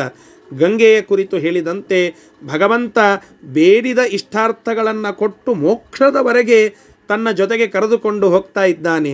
ಗಂಗೆಯ 0.58 1.01
ಕುರಿತು 1.01 1.38
ಹೇಳಿದಂತೆ 1.38 1.99
ಭಗವಂತ 2.47 2.97
ಬೇಡಿದ 3.43 3.99
ಇಷ್ಟಾರ್ಥಗಳನ್ನು 3.99 5.17
ಕೊಟ್ಟು 5.17 5.53
ಮೋಕ್ಷದವರೆಗೆ 5.53 6.69
ತನ್ನ 7.08 7.32
ಜೊತೆಗೆ 7.32 7.67
ಕರೆದುಕೊಂಡು 7.67 8.29
ಹೋಗ್ತಾ 8.29 8.63
ಇದ್ದಾನೆ. 8.63 9.13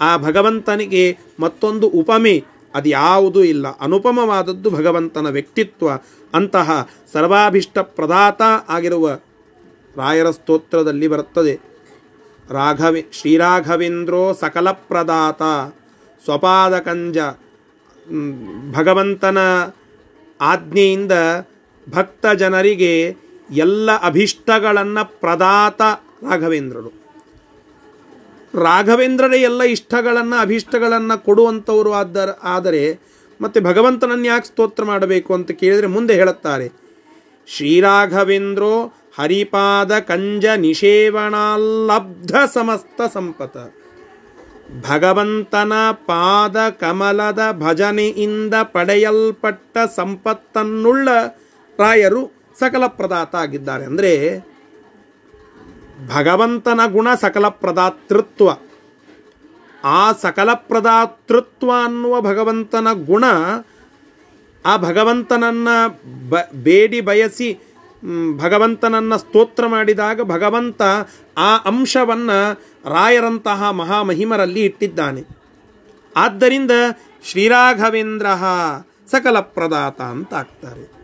ಆ 0.00 0.16
ಭಗವಂತನಿಗೆ 0.16 1.18
ಮತ್ತೊಂದು 1.40 1.86
ಉಪಮೆ 1.88 2.44
ಅದು 2.74 2.88
ಯಾವುದೂ 2.88 3.42
ಇಲ್ಲ. 3.42 3.78
ಅನುಪಮವಾದದ್ದು 3.78 4.70
ಭಗವಂತನ 4.70 5.26
ವ್ಯಕ್ತಿತ್ವ. 5.26 5.90
ಅಂತಹ 6.34 6.88
ಸರ್ವಾಭಿಷ್ಟ 7.12 7.78
ಪ್ರದಾತ 7.78 8.42
ಆಗಿರುವ 8.68 9.18
ರಾಯರ 9.96 10.30
ಸ್ತೋತ್ರದಲ್ಲಿ 10.30 11.08
ಬರುತ್ತದೆ. 11.08 11.60
ರಾಘವಿ, 12.50 13.06
ಶ್ರೀರಾಘವೇಂದ್ರೋ 13.12 14.32
ಸಕಲ 14.32 14.70
ಪ್ರದಾತ. 14.70 15.42
ಸ್ವಪಾದಕಂಜ 16.24 17.18
ಭಗವಂತನ 18.72 19.38
ಆಜ್ಞೆಯಿಂದ 20.40 21.12
ಭಕ್ತ 21.90 22.26
ಜನರಿಗೆ 22.26 23.16
ಎಲ್ಲ 23.50 23.90
ಅಭಿಷ್ಟಗಳನ್ನು 24.02 25.20
ಪ್ರದಾತ 25.20 25.82
ರಾಘವೇಂದ್ರರು. 26.30 26.99
ರಾಘವೇಂದ್ರರೇ 28.54 29.38
ಎಲ್ಲ 29.40 29.62
ಇಷ್ಟಗಳನ್ನು, 29.62 30.40
ಅಭೀಷ್ಟಗಳನ್ನು 30.40 31.24
ಕೊಡುವಂಥವರು 31.24 31.92
ಆದರ, 31.92 32.30
ಆದರೆ 32.44 33.00
ಮತ್ತು 33.40 33.60
ಭಗವಂತನನ್ನು 33.60 34.24
ಯಾಕೆ 34.24 34.46
ಸ್ತೋತ್ರ 34.46 34.84
ಮಾಡಬೇಕು 34.84 35.34
ಅಂತ 35.34 35.50
ಕೇಳಿದರೆ 35.50 35.86
ಮುಂದೆ 35.86 36.14
ಹೇಳುತ್ತಾರೆ. 36.14 36.66
ಶ್ರೀರಾಘವೇಂದ್ರೋ 37.48 38.92
ಹರಿಪಾದ 39.18 39.98
ಕಂಜ 39.98 40.46
ನಿಷೇವಣಾಲಬ್ಧ 40.56 42.32
ಸಮಸ್ತ 42.54 43.00
ಸಂಪತ. 43.14 43.56
ಭಗವಂತನ 44.90 45.72
ಪಾದ 45.90 46.56
ಕಮಲದ 46.68 47.38
ಭಜನೆಯಿಂದ 47.58 48.54
ಪಡೆಯಲ್ಪಟ್ಟ 48.62 49.78
ಸಂಪತ್ತನ್ನುಳ್ಳ 49.96 51.08
ರಾಯರು 51.78 52.52
ಸಕಲ 52.60 52.86
ಪ್ರದಾತ 52.86 53.34
ಆಗಿದ್ದಾರೆ. 53.34 53.84
ಅಂದರೆ 53.84 54.12
ಭಗವಂತನ 56.06 56.80
ಗುಣ 56.92 57.14
ಸಕಲ 57.14 57.48
ಪ್ರದಾತೃತ್ವ. 57.48 58.48
ಆ 59.84 60.12
ಸಕಲ 60.12 60.54
ಪ್ರದಾತೃತ್ವ 60.54 61.70
ಅನ್ನುವ 61.84 62.20
ಭಗವಂತನ 62.20 62.88
ಗುಣ, 62.92 63.24
ಆ 64.66 64.76
ಭಗವಂತನನ್ನು 64.76 66.00
ಬ, 66.28 66.34
ಬೇಡಿ 66.62 67.00
ಬಯಸಿ 67.00 67.58
ಭಗವಂತನನ್ನು 68.36 69.18
ಸ್ತೋತ್ರ 69.18 69.66
ಮಾಡಿದಾಗ 69.66 70.20
ಭಗವಂತ 70.20 70.82
ಆ 71.38 71.56
ಅಂಶವನ್ನು 71.56 72.62
ರಾಯರಂತಹ 72.90 73.70
ಮಹಾಮಹಿಮರಲ್ಲಿ 73.70 74.64
ಇಟ್ಟಿದ್ದಾನೆ. 74.64 75.24
ಆದ್ದರಿಂದ 76.16 76.70
ಶ್ರೀರಾಘವೇಂದ್ರ 77.24 78.26
ಸಕಲ 79.10 79.40
ಪ್ರದಾತ 79.40 80.00
ಅಂತ 80.00 80.34
ಆಗ್ತಾರೆ. 80.34 81.00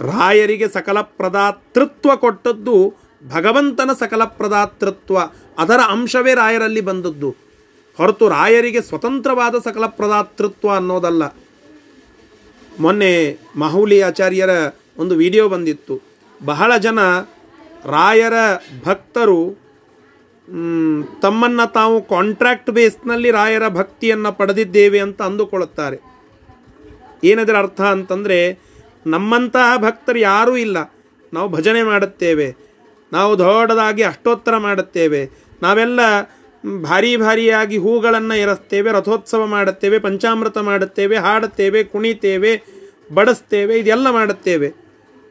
ರಾಯರಿಗೆ 0.00 0.68
ಸಕಲ 0.68 1.00
ಪ್ರದಾತೃತ್ವ 1.00 2.16
ಕೊಟ್ಟದ್ದು 2.16 3.07
ಭಗವಂತನ 3.26 3.90
ಸಕಲ 3.98 4.24
ಪ್ರದಾತೃತ್ವ 4.24 5.18
ಅದರ 5.58 5.80
ಅಂಶವೇ 5.88 6.34
ರಾಯರಲ್ಲಿ 6.34 6.80
ಬಂದದ್ದು. 6.80 7.34
ಹೊರತು 7.96 8.28
ರಾಯರಿಗೆ 8.28 8.82
ಸ್ವತಂತ್ರವಾದ 8.82 9.54
ಸಕಲ 9.64 9.86
ಪ್ರದಾತೃತ್ವ 9.86 10.70
ಅನ್ನೋದಲ್ಲ. 10.70 11.22
ಮೊನ್ನೆ 12.80 13.38
ಮಾಹುಲಿ 13.56 14.00
ಆಚಾರ್ಯರ 14.00 14.50
ಒಂದು 14.98 15.14
ವಿಡಿಯೋ 15.14 15.48
ಬಂದಿತ್ತು. 15.48 16.02
ಬಹಳ 16.44 16.76
ಜನ 16.76 16.98
ರಾಯರ 17.84 18.32
ಭಕ್ತರು 18.84 19.68
ತಮ್ಮನ್ನು 21.22 21.72
ತಾವು 21.72 22.08
ಕಾಂಟ್ರಾಕ್ಟ್ 22.08 22.70
ಬೇಸ್ನಲ್ಲಿ 22.70 23.30
ರಾಯರ 23.30 23.68
ಭಕ್ತಿಯನ್ನು 23.68 24.32
ಪಡೆದಿದ್ದೇವೆ 24.32 25.00
ಅಂತ 25.00 25.22
ಅಂದುಕೊಳ್ಳುತ್ತಾರೆ. 25.22 25.96
ಏನದರ 27.24 27.56
ಅರ್ಥ 27.56 27.80
ಅಂತಂದರೆ 27.80 28.60
ನಮ್ಮಂತಹ 29.06 29.76
ಭಕ್ತರು 29.76 30.18
ಯಾರೂ 30.18 30.56
ಇಲ್ಲ. 30.56 30.94
ನಾವು 31.32 31.48
ಭಜನೆ 31.48 31.82
ಮಾಡುತ್ತೇವೆ. 31.82 32.67
ನಾವು 33.12 33.38
ದೊಡ್ಡದಾಗಿ 33.38 34.02
ಅಷ್ಟೋತ್ತರ 34.02 34.56
ಮಾಡುತ್ತೇವೆ. 34.56 35.30
ನಾವೆಲ್ಲ 35.62 36.00
ಭಾರಿ 36.82 37.16
ಭಾರಿಯಾಗಿ 37.16 37.76
ಹೂಗಳನ್ನು 37.78 38.34
ಎರಸ್ತೇವೆ, 38.34 38.92
ರಥೋತ್ಸವ 38.92 39.46
ಮಾಡುತ್ತೇವೆ, 39.46 39.98
ಪಂಚಾಮೃತ 39.98 40.58
ಮಾಡುತ್ತೇವೆ, 40.58 41.16
ಹಾಡುತ್ತೇವೆ, 41.16 41.84
ಕುಣಿತೇವೆ, 41.84 42.62
ಬಡಿಸ್ತೇವೆ, 43.14 43.78
ಇದೆಲ್ಲ 43.78 44.10
ಮಾಡುತ್ತೇವೆ. 44.10 44.72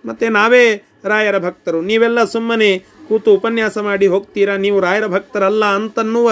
ಮತ್ತು 0.05 0.29
ನಾವೇ 0.29 0.83
ರಾಯರ 1.03 1.37
ಭಕ್ತರು. 1.37 1.81
ನೀವೆಲ್ಲ 1.81 2.23
ಸುಮ್ಮನೆ 2.23 2.79
ಕೂತು 3.07 3.33
ಉಪನ್ಯಾಸ 3.33 3.77
ಮಾಡಿ 3.77 4.07
ಹೋಗ್ತೀರಾ? 4.07 4.55
ನೀವು 4.55 4.79
ರಾಯರ 4.79 5.07
ಭಕ್ತರಲ್ಲ 5.07 5.65
ಅಂತನ್ನುವ 5.65 6.31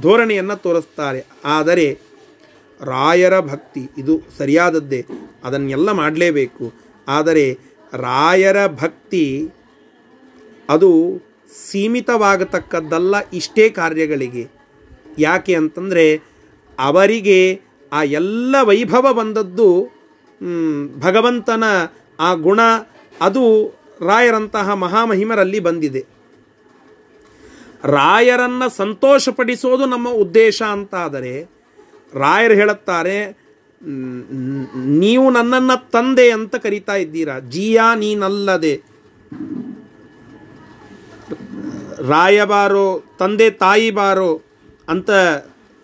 ಧೋರಣೆಯನ್ನು 0.00 0.56
ತೋರಿಸ್ತಾರೆ. 0.56 1.24
ಆದರೆ 1.44 1.98
ರಾಯರ 2.80 3.40
ಭಕ್ತಿ 3.40 3.88
ಇದು 3.98 4.22
ಸರಿಯಾದದ್ದೇ. 4.38 5.06
ಅದನ್ನೆಲ್ಲ 5.44 5.92
ಮಾಡಲೇಬೇಕು. 5.92 6.72
ಆದರೆ 7.08 7.58
ರಾಯರ 7.94 8.66
ಭಕ್ತಿ 8.66 9.48
ಅದು 10.70 10.90
ಸೀಮಿತವಾಗತಕ್ಕದ್ದಲ್ಲ 11.66 13.14
ಇಷ್ಟೇ 13.32 13.64
ಕಾರ್ಯಗಳಿಗೆ. 13.70 14.44
ಯಾಕೆ 15.18 15.54
ಅಂತಂದರೆ 15.54 16.06
ಅವರಿಗೆ 16.78 17.38
ಆ 17.92 18.02
ಎಲ್ಲ 18.02 18.54
ವೈಭವ 18.62 19.06
ಬಂದದ್ದು 19.12 19.68
ಭಗವಂತನ 20.98 21.64
ಆ 22.20 22.30
ಗುಣ 22.46 22.60
ಅದು 23.20 23.42
ರಾಯರಂತಹ 24.00 24.72
ಮಹಾಮಹಿಮರಲ್ಲಿ 24.74 25.60
ಬಂದಿದೆ. 25.60 26.02
ರಾಯರನ್ನು 27.84 28.68
ಸಂತೋಷಪಡಿಸೋದು 28.76 29.84
ನಮ್ಮ 29.86 30.08
ಉದ್ದೇಶ 30.24 30.58
ಅಂತಾದರೆ, 30.62 31.34
ರಾಯರು 32.12 32.54
ಹೇಳುತ್ತಾರೆ 32.54 33.18
ನೀವು 34.98 35.26
ನನ್ನನ್ನು 35.30 35.76
ತಂದೆ 35.90 36.26
ಅಂತ 36.30 36.54
ಕರಿತಾ 36.56 36.94
ಇದ್ದೀರಾ? 36.94 37.38
ಜೀಯಾ 37.54 37.88
ನೀನಲ್ಲದೆ. 37.94 38.74
ರಾಯಬಾರೋ, 42.12 43.02
ತಂದೆ 43.18 43.50
ತಾಯಿ 43.62 43.90
ಬಾರೋ 43.90 44.42
ಅಂತ 44.88 45.10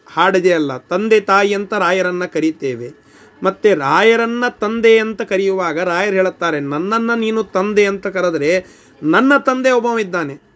ಹಾಡಿದೆ 0.06 0.52
ಅಲ್ಲ 0.52 0.72
ತಂದೆ 0.92 1.20
ತಾಯಿ 1.30 1.54
ಅಂತ 1.54 1.72
ರಾಯರನ್ನು 1.84 2.32
ಕರೀತೇವೆ. 2.32 3.02
ಮತ್ತು 3.42 3.78
ರಾಯರನ್ನು 3.78 4.58
ತಂದೆ 4.58 4.98
ಅಂತ 4.98 5.22
ಕರೆಯುವಾಗ 5.22 5.88
ರಾಯರು 5.88 6.16
ಹೇಳುತ್ತಾರೆ, 6.16 6.60
ನನ್ನನ್ನು 6.72 7.18
ನೀನು 7.18 7.42
ತಂದೆ 7.56 7.86
ಅಂತ 7.86 8.06
ಕರೆದರೆ 8.06 8.66
ನನ್ನ 9.02 9.32
ತಂದೆ 9.46 9.70
ಒಬ್ಬ 9.70 9.98
ಇದ್ದಾನೆ 9.98 10.52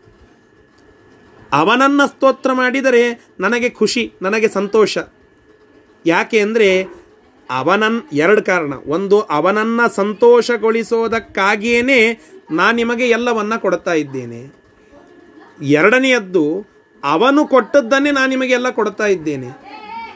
ಅವನನ್ನು 1.52 2.08
ಸ್ತೋತ್ರ 2.08 2.52
ಮಾಡಿದರೆ 2.52 3.32
ನನಗೆ 3.40 3.70
ಖುಷಿ, 3.70 4.12
ನನಗೆ 4.22 4.48
ಸಂತೋಷ. 4.48 4.98
ಯಾಕೆ 6.04 6.40
ಅಂದರೆ 6.40 6.88
ಅವನನ್, 7.50 8.02
ಎರಡು 8.12 8.42
ಕಾರಣ. 8.42 8.72
ಒಂದು, 8.86 9.20
ಅವನನ್ನು 9.20 9.94
ಸಂತೋಷಗೊಳಿಸೋದಕ್ಕಾಗಿಯೇ 9.94 12.20
ನಾನು 12.50 12.76
ನಿಮಗೆ 12.76 13.08
ಎಲ್ಲವನ್ನು 13.08 13.60
ಕೊಡ್ತಾ 13.60 13.94
ಇದ್ದೇನೆ. 13.94 14.65
ಎರಡನೆಯದ್ದು, 15.62 16.66
ಅವನು 17.04 17.46
ಕೊಟ್ಟದ್ದನ್ನೇ 17.46 18.10
ನಾನು 18.10 18.30
ನಿಮಗೆಲ್ಲ 18.30 18.70
ಕೊಡ್ತಾ 18.70 19.06
ಇದ್ದೇನೆ. 19.06 19.46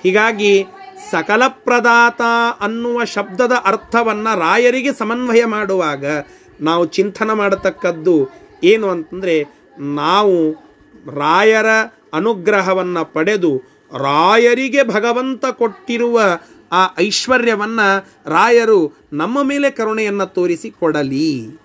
ಹೀಗಾಗಿ 0.03 0.66
ಸಕಲ 1.11 1.42
ಪ್ರದಾತ 1.48 2.20
ಅನ್ನುವ 2.61 3.05
ಶಬ್ದದ 3.05 3.53
ಅರ್ಥವನ್ನು 3.64 4.38
ರಾಯರಿಗೆ 4.38 4.92
ಸಮನ್ವಯ 4.92 5.44
ಮಾಡುವಾಗ 5.44 6.05
ನಾವು 6.61 6.87
ಚಿಂತನೆ 6.87 7.35
ಮಾಡತಕ್ಕದ್ದು 7.35 8.29
ಏನು 8.64 8.88
ಅಂತಂದರೆ, 8.88 9.44
ನಾವು 9.79 10.53
ರಾಯರ 11.16 11.66
ಅನುಗ್ರಹವನ್ನು 12.12 13.12
ಪಡೆದು 13.12 13.57
ರಾಯರಿಗೆ 13.98 14.83
ಭಗವಂತ 14.83 15.46
ಕೊಟ್ಟಿರುವ 15.46 16.20
ಆ 16.72 16.94
ಐಶ್ವರ್ಯವನ್ನು 16.98 18.09
ರಾಯರು 18.26 19.00
ನಮ್ಮ 19.12 19.42
ಮೇಲೆ 19.42 19.70
ಕರುಣೆಯನ್ನು 19.70 20.26
ತೋರಿಸಿ 20.26 20.70
ಕೊಡಲಿ. 20.70 21.59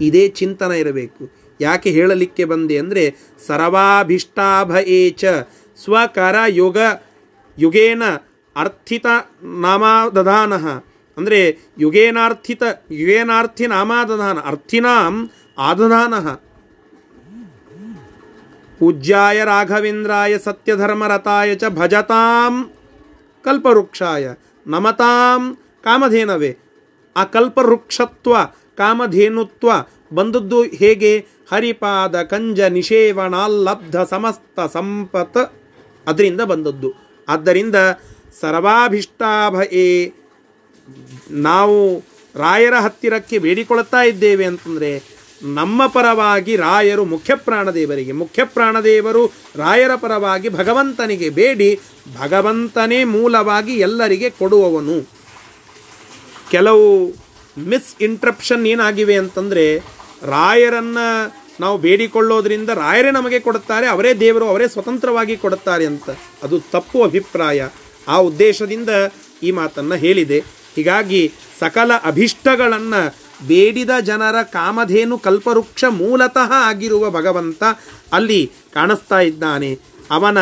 ಇದೇ 0.00 0.28
ಚಿಂತನ 0.28 0.70
ಇರಬೇಕು. 0.70 1.39
ಯಾಕೆ 1.60 1.90
ಹೇಳಲಿಕ್ಕೆ 1.90 2.44
ಬಂದೆ 2.44 2.78
ಅಂದರೆ, 2.78 3.16
ಸರ್ವಾಭಿಷ್ಟಾಭ 3.46 4.76
ಏಚ, 4.76 5.24
ಸ್ವಕರ 5.84 6.36
ಯುಗ 6.48 6.78
ಯುಗೇನ 7.58 8.02
ಅರ್ಥಿತ 8.56 9.06
ನಾಮಾದಧಾನ. 9.42 10.52
ಅಂದರೆ, 11.16 11.58
ಯುಗೇನಾರ್ಥಿತ, 11.78 12.62
ಯುಗೇನಾರ್ಥಿ 12.90 13.66
ನಾಮಾದಧಾನ, 13.66 14.38
ಅರ್ಥಿನಾಂ 14.44 15.30
ಆದಧಾನ. 15.58 16.14
ಪೂಜ್ಯಾಯ 18.78 19.44
ರಾಘವೇಂದ್ರಾಯ 19.44 20.38
ಸತ್ಯಧರ್ಮರತಾಯ 20.38 21.54
ಚ 21.54 21.64
ಭಜತಾಂ 21.64 22.70
ಕಲ್ಪವೃಕ್ಷಾಯ, 23.44 24.28
ನಮತಾಂ 24.66 25.56
ಕಾಮಧೇನವೇ. 25.84 26.56
ಆ 27.16 27.24
ಕಲ್ಪವೃಕ್ಷತ್ವ 27.24 28.36
ಕಾಮಧೇನುತ್ವ 28.76 29.70
ಬಂದದ್ದು 30.14 30.62
ಹೇಗೆ? 30.62 31.26
ಹರಿಪಾದ 31.52 32.22
ಕಂಜ 32.22 32.60
ನಿಷೇವಣಾಲಬ್ಧ 32.60 33.96
ಸಮಸ್ತ 33.96 34.60
ಸಂಪತ್ 34.72 35.52
ಅದರಿಂದ 36.06 36.40
ಬಂದದ್ದು. 36.40 36.92
ಆದ್ದರಿಂದ 37.28 37.74
ಸರ್ವಾಭಿಷ್ಟಾಭಯೇ 38.40 40.12
ನಾವು 41.30 41.98
ರಾಯರ 42.34 42.74
ಹತ್ತಿರಕ್ಕೆ 42.74 43.38
ಬೇಡಿಕೊಳ್ಳುತ್ತಾ 43.38 44.02
ಇದ್ದೇವೆ 44.02 44.44
ಅಂತಂದರೆ, 44.44 45.20
ನಮ್ಮ 45.42 45.86
ಪರವಾಗಿ 45.86 46.56
ರಾಯರು 46.56 47.04
ಮುಖ್ಯ 47.04 47.34
ಪ್ರಾಣದೇವರಿಗೆ 47.34 48.12
ಮುಖ್ಯ 48.12 48.44
ಪ್ರಾಣದೇವರು 48.44 49.26
ರಾಯರ 49.56 49.94
ಪರವಾಗಿ 49.94 50.48
ಭಗವಂತನಿಗೆ 50.48 51.30
ಬೇಡಿ, 51.30 51.80
ಭಗವಂತನೇ 52.20 53.04
ಮೂಲವಾಗಿ 53.04 53.72
ಎಲ್ಲರಿಗೆ 53.72 54.30
ಕೊಡುವವನು. 54.30 55.08
ಕೆಲವು 56.50 57.14
ಮಿಸ್ 57.58 58.02
ಇಂಟ್ರಪ್ಷನ್ 58.02 58.66
ಏನಾಗಿವೆ 58.66 59.14
ಅಂತಂದರೆ 59.14 59.99
ರಾಯರನ್ನು 60.22 61.34
ನಾವು 61.60 61.78
ಬೇಡಿಕೊಳ್ಳೋದ್ರಿಂದ 61.78 62.68
ರಾಯರೇ 62.68 63.10
ನಮಗೆ 63.10 63.40
ಕೊಡುತ್ತಾರೆ, 63.40 63.86
ಅವರೇ 63.86 64.14
ದೇವರು, 64.14 64.48
ಅವರೇ 64.48 64.68
ಸ್ವತಂತ್ರವಾಗಿ 64.68 65.36
ಕೊಡುತ್ತಾರೆ 65.36 65.86
ಅಂತ. 65.86 66.10
ಅದು 66.42 66.60
ತಪ್ಪು 66.60 67.02
ಅಭಿಪ್ರಾಯ. 67.02 67.68
ಆ 68.08 68.16
ಉದ್ದೇಶದಿಂದ 68.16 68.88
ಈ 69.42 69.50
ಮಾತನ್ನು 69.50 69.94
ಹೇಳಿದೆ. 69.94 70.44
ಹೀಗಾಗಿ 70.76 71.32
ಸಕಲ 71.60 71.92
ಅಭಿಷ್ಟಗಳನ್ನು 72.04 73.14
ಬೇಡಿದ 73.48 73.90
ಜನರ 74.00 74.42
ಕಾಮಧೇನು 74.42 75.18
ಕಲ್ಪವೃಕ್ಷ 75.18 75.84
ಮೂಲತಃ 75.84 76.52
ಆಗಿರುವ 76.52 77.10
ಭಗವಂತ 77.10 77.62
ಅಲ್ಲಿ 78.12 78.52
ಕಾಣಿಸ್ತಾ 78.74 79.20
ಇದ್ದಾನೆ. 79.20 79.78
ಅವನ 80.10 80.38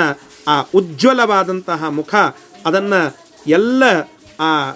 ಆ 0.48 0.60
ಉಜ್ವಲವಾದಂತಹ 0.74 1.88
ಮುಖ, 1.88 2.14
ಅದನ್ನು 2.66 3.16
ಎಲ್ಲ 3.46 3.84
ಆ 4.40 4.72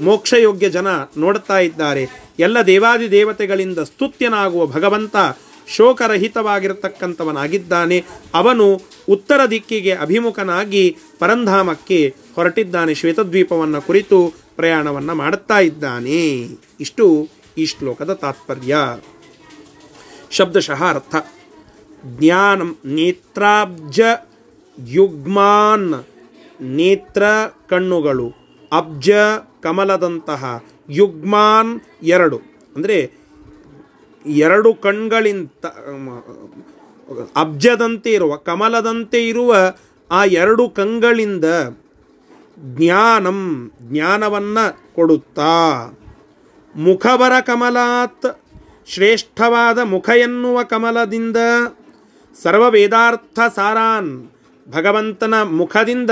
ಮೋಕ್ಷಯೋಗ್ಯ 0.00 0.70
ಜನ 0.70 0.86
ನೋಡ್ತಾ 1.16 1.58
ಇದ್ದಾರೆ. 1.58 2.31
ಎಲ್ಲ 2.38 2.62
ದೇವಾದಿ 2.62 3.10
ದೇವತೆಗಳಿಂದ 3.10 3.78
ಸ್ತುತ್ಯನಾಗುವ 3.78 4.66
ಭಗವಂತ 4.66 5.16
ಶೋಕರಹಿತವಾಗಿರತಕ್ಕಂಥವನಾಗಿದ್ದಾನೆ. 5.68 8.04
ಅವನು 8.34 8.80
ಉತ್ತರ 9.08 9.40
ದಿಕ್ಕಿಗೆ 9.50 9.92
ಅಭಿಮುಖನಾಗಿ 9.92 10.96
ಪರಂಧಾಮಕ್ಕೆ 11.18 12.14
ಹೊರಟಿದ್ದಾನೆ. 12.34 12.94
ಶ್ವೇತದ್ವೀಪವನ್ನು 12.94 13.82
ಕುರಿತು 13.82 14.34
ಪ್ರಯಾಣವನ್ನು 14.56 15.14
ಮಾಡುತ್ತಾ 15.14 15.58
ಇದ್ದಾನೆ. 15.58 16.48
ಇಷ್ಟು 16.80 17.28
ಈ 17.58 17.66
ಶ್ಲೋಕದ 17.66 18.12
ತಾತ್ಪರ್ಯ. 18.12 18.76
ಶಬ್ದಶಃ 20.30 20.84
ಅರ್ಥ 20.84 21.14
ಜ್ಞಾನಂ 22.18 22.76
ನೇತ್ರಾಬ್ಜ 22.84 24.00
ಯುಗ್ಮಾನ್ 24.88 26.04
ನೇತ್ರ 26.60 27.22
ಕಣ್ಣುಗಳು. 27.68 28.41
ಅಬ್ಜ 28.72 29.10
ಕಮಲದಂತಹ 29.62 30.42
ಯುಗ್ಮಾನ್ 30.90 31.72
ಎರಡು. 32.02 32.38
ಅಂದರೆ 32.76 32.98
ಎರಡು 34.26 34.70
ಕಣ್ಗಳಿಂದ 34.74 35.64
ಅಬ್ಜದಂತೆ 37.36 38.10
ಇರುವ, 38.12 38.36
ಕಮಲದಂತೆ 38.36 39.28
ಇರುವ 39.28 39.54
ಆ 40.10 40.24
ಎರಡು 40.24 40.64
ಕಂಗಳಿಂದ 40.68 41.44
ಜ್ಞಾನಂ, 42.76 43.40
ಜ್ಞಾನವನ್ನು 43.82 44.64
ಕೊಡುತ್ತಾ. 44.94 45.54
ಮುಖಬರ 46.74 47.34
ಕಮಲಾತ್, 47.40 48.28
ಶ್ರೇಷ್ಠವಾದ 48.86 49.78
ಮುಖ 49.78 50.08
ಎನ್ನುವ 50.08 50.58
ಕಮಲದಿಂದ 50.62 51.36
ಸರ್ವ 52.42 52.64
ವೇದಾರ್ಥ 52.70 53.38
ಸಾರಾನ್ 53.54 54.12
ಭಗವಂತನ 54.66 55.42
ಮುಖದಿಂದ 55.42 56.10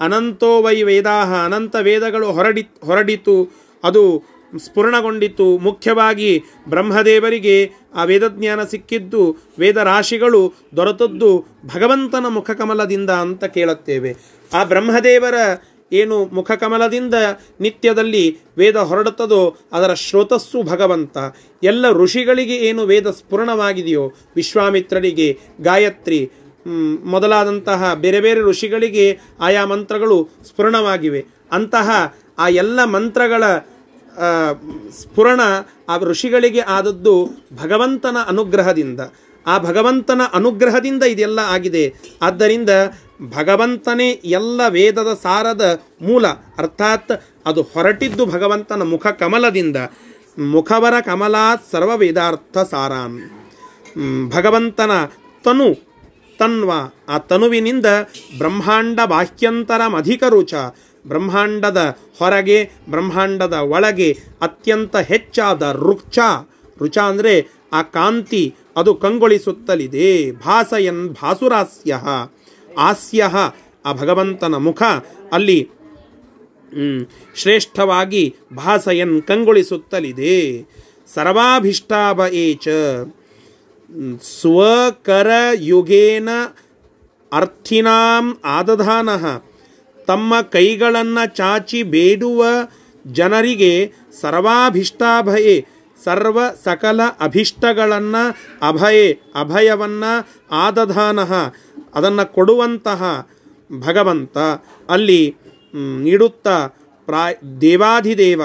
ಅನಂತೋ 0.00 0.62
ವೈ 0.62 0.82
ವೇದಾಹ, 0.82 1.44
ಅನಂತ 1.44 1.76
ವೇದಗಳು 1.80 2.32
ಹೊರಡಿ, 2.32 2.68
ಹೊರಡಿತು, 2.84 3.50
ಅದು 3.84 4.22
ಸ್ಫುರಣಗೊಂಡಿತು. 4.56 5.58
ಮುಖ್ಯವಾಗಿ 5.58 6.42
ಬ್ರಹ್ಮದೇವರಿಗೆ 6.68 7.70
ಆ 7.94 8.04
ವೇದಜ್ಞಾನ 8.04 8.64
ಸಿಕ್ಕಿದ್ದು 8.64 9.36
ವೇದ 9.58 9.76
ರಾಶಿಗಳು 9.76 10.54
ದೊರೆತದ್ದು 10.76 11.44
ಭಗವಂತನ 11.74 12.26
ಮುಖಕಮಲದಿಂದ 12.28 13.10
ಅಂತ 13.10 13.44
ಕೇಳುತ್ತೇವೆ. 13.44 14.16
ಆ 14.54 14.64
ಬ್ರಹ್ಮದೇವರ 14.64 15.34
ಏನು 15.92 16.24
ಮುಖಕಮಲದಿಂದ 16.24 17.14
ನಿತ್ಯದಲ್ಲಿ 17.60 18.38
ವೇದ 18.58 18.76
ಹೊರಡುತ್ತದೋ, 18.76 19.56
ಅದರ 19.72 19.94
ಶ್ರೋತಸ್ಸು 19.94 20.62
ಭಗವಂತ. 20.62 21.16
ಎಲ್ಲ 21.62 21.90
ಋಷಿಗಳಿಗೆ 21.90 22.56
ಏನು 22.56 22.82
ವೇದ 22.82 23.06
ಸ್ಫುರಣವಾಗಿದೆಯೋ, 23.06 24.12
ವಿಶ್ವಾಮಿತ್ರರಿಗೆ, 24.36 25.38
ಗಾಯತ್ರಿ 25.60 26.30
ಮೊದಲಾದಂತಹ 27.04 27.94
ಬೇರೆ 27.94 28.20
ಬೇರೆ 28.20 28.40
ಋಷಿಗಳಿಗೆ 28.40 29.20
ಆಯಾ 29.40 29.64
ಮಂತ್ರಗಳು 29.64 30.28
ಸ್ಫುರಣವಾಗಿವೆ. 30.46 31.26
ಅಂತಹ 31.52 32.14
ಆ 32.38 32.48
ಎಲ್ಲ 32.48 32.84
ಮಂತ್ರಗಳ 32.84 33.44
ಸ್ಫುರಣ 35.00 35.40
ಆ 35.88 35.98
ಋಷಿಗಳಿಗೆ 35.98 36.60
ಆದದ್ದು 36.60 37.14
ಭಗವಂತನ 37.62 38.16
ಅನುಗ್ರಹದಿಂದ. 38.26 39.00
ಆ 39.46 39.58
ಭಗವಂತನ 39.58 40.20
ಅನುಗ್ರಹದಿಂದ 40.34 41.02
ಇದೆಲ್ಲ 41.02 41.38
ಆಗಿದೆ. 41.38 41.94
ಆದ್ದರಿಂದ 42.22 42.70
ಭಗವಂತನೇ 43.22 44.10
ಎಲ್ಲ 44.10 44.60
ವೇದದ 44.68 45.18
ಸಾರದ 45.22 45.82
ಮೂಲ. 46.02 46.26
ಅರ್ಥಾತ್ 46.58 47.12
ಅದು 47.46 47.62
ಹೊರಟಿದ್ದು 47.62 48.26
ಭಗವಂತನ 48.26 48.82
ಮುಖ 48.82 49.06
ಕಮಲದಿಂದ. 49.06 49.76
ಮುಖವರ 50.38 51.00
ಕಮಲಾತ್ 51.00 51.64
ಸರ್ವ 51.72 51.96
ವೇದಾರ್ಥ 51.96 52.58
ಸಾರಾನ್ 52.58 53.18
ಭಗವಂತನ 54.30 54.90
ತನು 55.44 55.68
ತನ್ವ 56.38 56.70
ಆ 57.08 57.18
ತನುವಿನಿಂದ 57.18 57.86
ಬ್ರಹ್ಮಾಂಡ 58.38 59.00
ಬಾಹ್ಯಂತರ 59.06 59.80
ಅಧಿಕ 59.96 60.22
ರುಚ 60.28 60.54
ಬ್ರಹ್ಮಾಂಡದ 61.04 61.80
ಹೊರಗೆ, 62.18 62.58
ಬ್ರಹ್ಮಾಂಡದ 62.90 63.52
ಒಳಗೆ 63.52 64.08
ಅತ್ಯಂತ 64.42 64.96
ಹೆಚ್ಚಾದ 64.96 65.62
ರುಕ್ಷ 65.62 66.18
ರುಚ 66.78 66.98
ಅಂದರೆ 66.98 67.34
ಆ 67.72 67.82
ಕಾಂತಿ, 67.82 68.54
ಅದು 68.76 68.94
ಕಂಗೊಳಿಸುತ್ತಲಿದೆ. 68.94 70.08
ಭಾಸಯನ್ 70.32 71.04
ಭಾಸುರಾಸ್ಯ 71.12 72.00
ಹಾಸ್ಯ 72.76 73.30
ಆ 73.86 73.92
ಭಗವಂತನ 73.92 74.54
ಮುಖ. 74.56 74.82
ಅಲ್ಲಿ 75.32 75.58
ಶ್ರೇಷ್ಠವಾಗಿ 77.36 78.24
ಭಾಸಯನ್ 78.56 79.22
ಕಂಗೊಳಿಸುತ್ತಲಿದೆ. 79.22 80.34
ಸರ್ವಾಭಿಷ್ಟಾಭ 81.14 82.20
ಏಚ. 82.20 82.68
ಸ್ವಕರ 84.40 85.30
ಯುಗೇನ 85.54 86.28
ಅರ್ಥಿನಾಂ 87.32 88.38
ಆದಧಾನ. 88.44 89.08
ತಮ್ಮ 90.08 90.40
ಕೈಗಳನ್ನು 90.40 91.36
ಚಾಚಿ 91.36 91.82
ಬೇಡುವ 91.82 92.44
ಜನರಿಗೆ 93.06 93.72
ಸರ್ವಾಭಿಷ್ಟಾಭಯೇ, 94.20 95.66
ಸರ್ವ 96.04 96.38
ಸಕಲ 96.64 97.00
ಅಭಿಷ್ಟಗಳನ್ನು 97.20 98.22
ಅಭಯೇ, 98.68 99.12
ಅಭಯವನ್ನು 99.34 100.12
ಆದಧಾನ, 100.50 101.20
ಅದನ್ನು 101.94 102.32
ಕೊಡುವಂತಹ 102.34 103.28
ಭಗವಂತ 103.78 104.38
ಅಲ್ಲಿ 104.88 105.36
ನೀಡುತ್ತಾ 106.02 106.66
ಪ್ರಾ, 107.08 107.24
ದೇವಾಧಿದೇವ, 107.60 108.42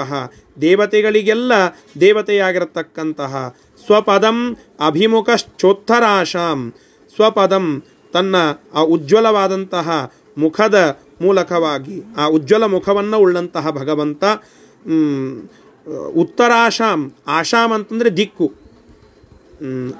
ದೇವತೆಗಳಿಗೆಲ್ಲ 0.60 1.52
ದೇವತೆಯಾಗಿರತಕ್ಕಂತಹ 2.00 3.56
ಸ್ವಪದಂ 3.86 4.56
ಅಭಿಮುಖಶ್ಚೋತ್ತರಾಶಾಂ. 4.86 6.72
ಸ್ವಪದಂ 7.14 7.82
ತನ್ನ 8.12 8.36
ಆ 8.74 8.80
ಉಜ್ವಲವಾದಂತಹ 8.80 10.12
ಮುಖದ 10.38 10.98
ಮೂಲಕವಾಗಿ, 11.20 12.02
ಆ 12.16 12.24
ಉಜ್ವಲ 12.26 12.64
ಮುಖವನ್ನು 12.64 13.18
ಉಳ್ಳಂತಹ 13.18 13.70
ಭಗವಂತ 13.70 14.24
ಉತ್ತರಾಶಾಂ. 16.14 17.12
ಆಶಾಂ 17.26 17.70
ಅಂತಂದರೆ 17.72 18.10
ದಿಕ್ಕು. 18.16 18.52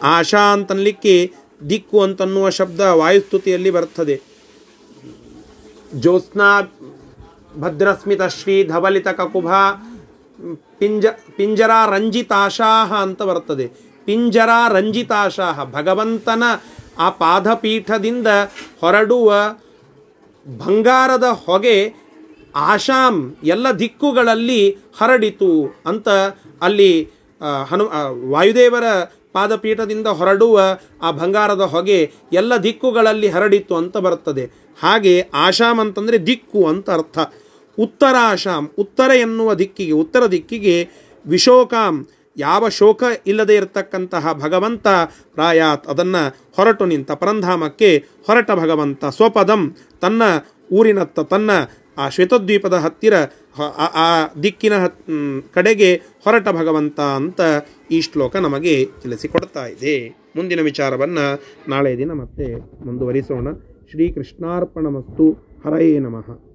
ಆಶಾ 0.02 0.52
ಅಂತನ್ಲಿಕ್ಕೆ 0.52 1.32
ದಿಕ್ಕು 1.70 2.02
ಅಂತನ್ನುವ 2.02 2.48
ಶಬ್ದ 2.50 2.80
ವಾಯುಸ್ತುತಿಯಲ್ಲಿ 2.80 3.70
ಬರ್ತದೆ 3.70 4.20
ಜ್ಯೋತ್ಸ್ನಾ 5.94 6.60
ಭದ್ರಸ್ಮಿತ 7.56 8.22
ಶ್ರೀ 8.22 8.64
ಧವಲಿತ 8.64 9.08
ಕಕುಭ 9.08 9.48
ಪಿಂಜ, 10.78 11.04
ಪಿಂಜರ 11.36 11.72
ರಂಜಿತಾಶಾಹ 11.86 12.92
ಅಂತ 13.06 13.22
ಬರ್ತದೆ 13.22 13.66
ಪಿಂಜರ 14.06 14.52
ರಂಜಿತಾಶಾಹ, 14.68 15.64
ಭಗವಂತನ 15.72 16.44
ಆ 16.98 17.08
ಪಾದಪೀಠದಿಂದ 17.20 18.28
ಹೊರಡುವ 18.80 19.28
ಬಂಗಾರದ 20.46 21.26
ಹೊಗೆ 21.44 21.76
ಆಶಾಂ 22.70 23.16
ಎಲ್ಲ 23.44 23.66
ದಿಕ್ಕುಗಳಲ್ಲಿ 23.78 24.62
ಹರಡಿತು 24.98 25.50
ಅಂತ 25.86 26.08
ಅಲ್ಲಿ 26.62 26.92
ಹನು 27.68 27.84
ವಾಯುದೇವರ 28.30 28.86
ಪಾದಪೀಠದಿಂದ 29.32 30.08
ಹೊರಡುವ 30.18 30.56
ಆ 31.02 31.10
ಬಂಗಾರದ 31.10 31.64
ಹೊಗೆ 31.64 31.98
ಎಲ್ಲ 32.32 32.52
ದಿಕ್ಕುಗಳಲ್ಲಿ 32.56 33.28
ಹರಡಿತು 33.28 33.74
ಅಂತ 33.74 33.96
ಬರ್ತದೆ 33.96 34.44
ಹಾಗೆ 34.82 35.14
ಆಶಾಮ್ 35.34 35.80
ಅಂತಂದರೆ 35.80 36.18
ದಿಕ್ಕು 36.26 36.60
ಅಂತ 36.66 36.90
ಅರ್ಥ. 36.90 37.18
ಉತ್ತರ 37.78 38.14
ಆಶಾಮ್ 38.20 38.68
ಉತ್ತರ 38.78 39.10
ಎನ್ನುವ 39.10 39.54
ದಿಕ್ಕಿಗೆ, 39.54 39.92
ಉತ್ತರ 39.92 40.26
ದಿಕ್ಕಿಗೆ 40.26 40.88
ವಿಶೋಕಾಂ, 41.26 42.06
ಯಾವ 42.36 42.68
ಶೋಕ 42.68 43.02
ಇಲ್ಲದೆ 43.26 43.54
ಇರತಕ್ಕಂತಹ 43.54 44.32
ಭಗವಂತ 44.32 44.88
ಪ್ರಾಯಾತ್ 45.34 45.86
ಅದನ್ನು 45.86 46.36
ಹೊರಟು 46.56 46.86
ನಿಂತ 46.86 47.12
ಪರಂಧಾಮಕ್ಕೆ 47.12 48.04
ಹೊರಟ 48.26 48.50
ಭಗವಂತ 48.50 49.04
ಸ್ವಪದಂ, 49.04 49.76
ತನ್ನ 50.00 50.22
ಊರಿನತ್ತ 50.72 51.20
ತನ್ನ 51.20 51.50
ಆ 51.98 52.08
ಶ್ವೇತದ್ವೀಪದ 52.08 52.74
ಹತ್ತಿರ, 52.74 53.14
ಆ- 53.94 54.40
ದಿಕ್ಕಿನ 54.42 54.72
ಕಡೆಗೆ 55.54 55.94
ಹೊರಟ 56.24 56.48
ಭಗವಂತ 56.48 57.00
ಅಂತ 57.00 57.40
ಈ 57.90 58.00
ಶ್ಲೋಕ 58.00 58.36
ನಮಗೆ 58.36 58.88
ತಿಳಿಸಿಕೊಡ್ತಾ 59.02 59.66
ಇದೆ. 59.66 60.22
ಮುಂದಿನ 60.36 60.60
ವಿಚಾರವನ್ನು 60.60 61.42
ನಾಳೆ 61.68 61.98
ದಿನ 61.98 62.12
ಮತ್ತೆ 62.12 62.56
ಮುಂದುವರಿಸೋಣ. 62.86 63.52
ಶ್ರೀಕೃಷ್ಣಾರ್ಪಣಮಸ್ತು. 63.90 65.32
ಹರಯೇ 65.66 65.98
ನಮಃ. 65.98 66.51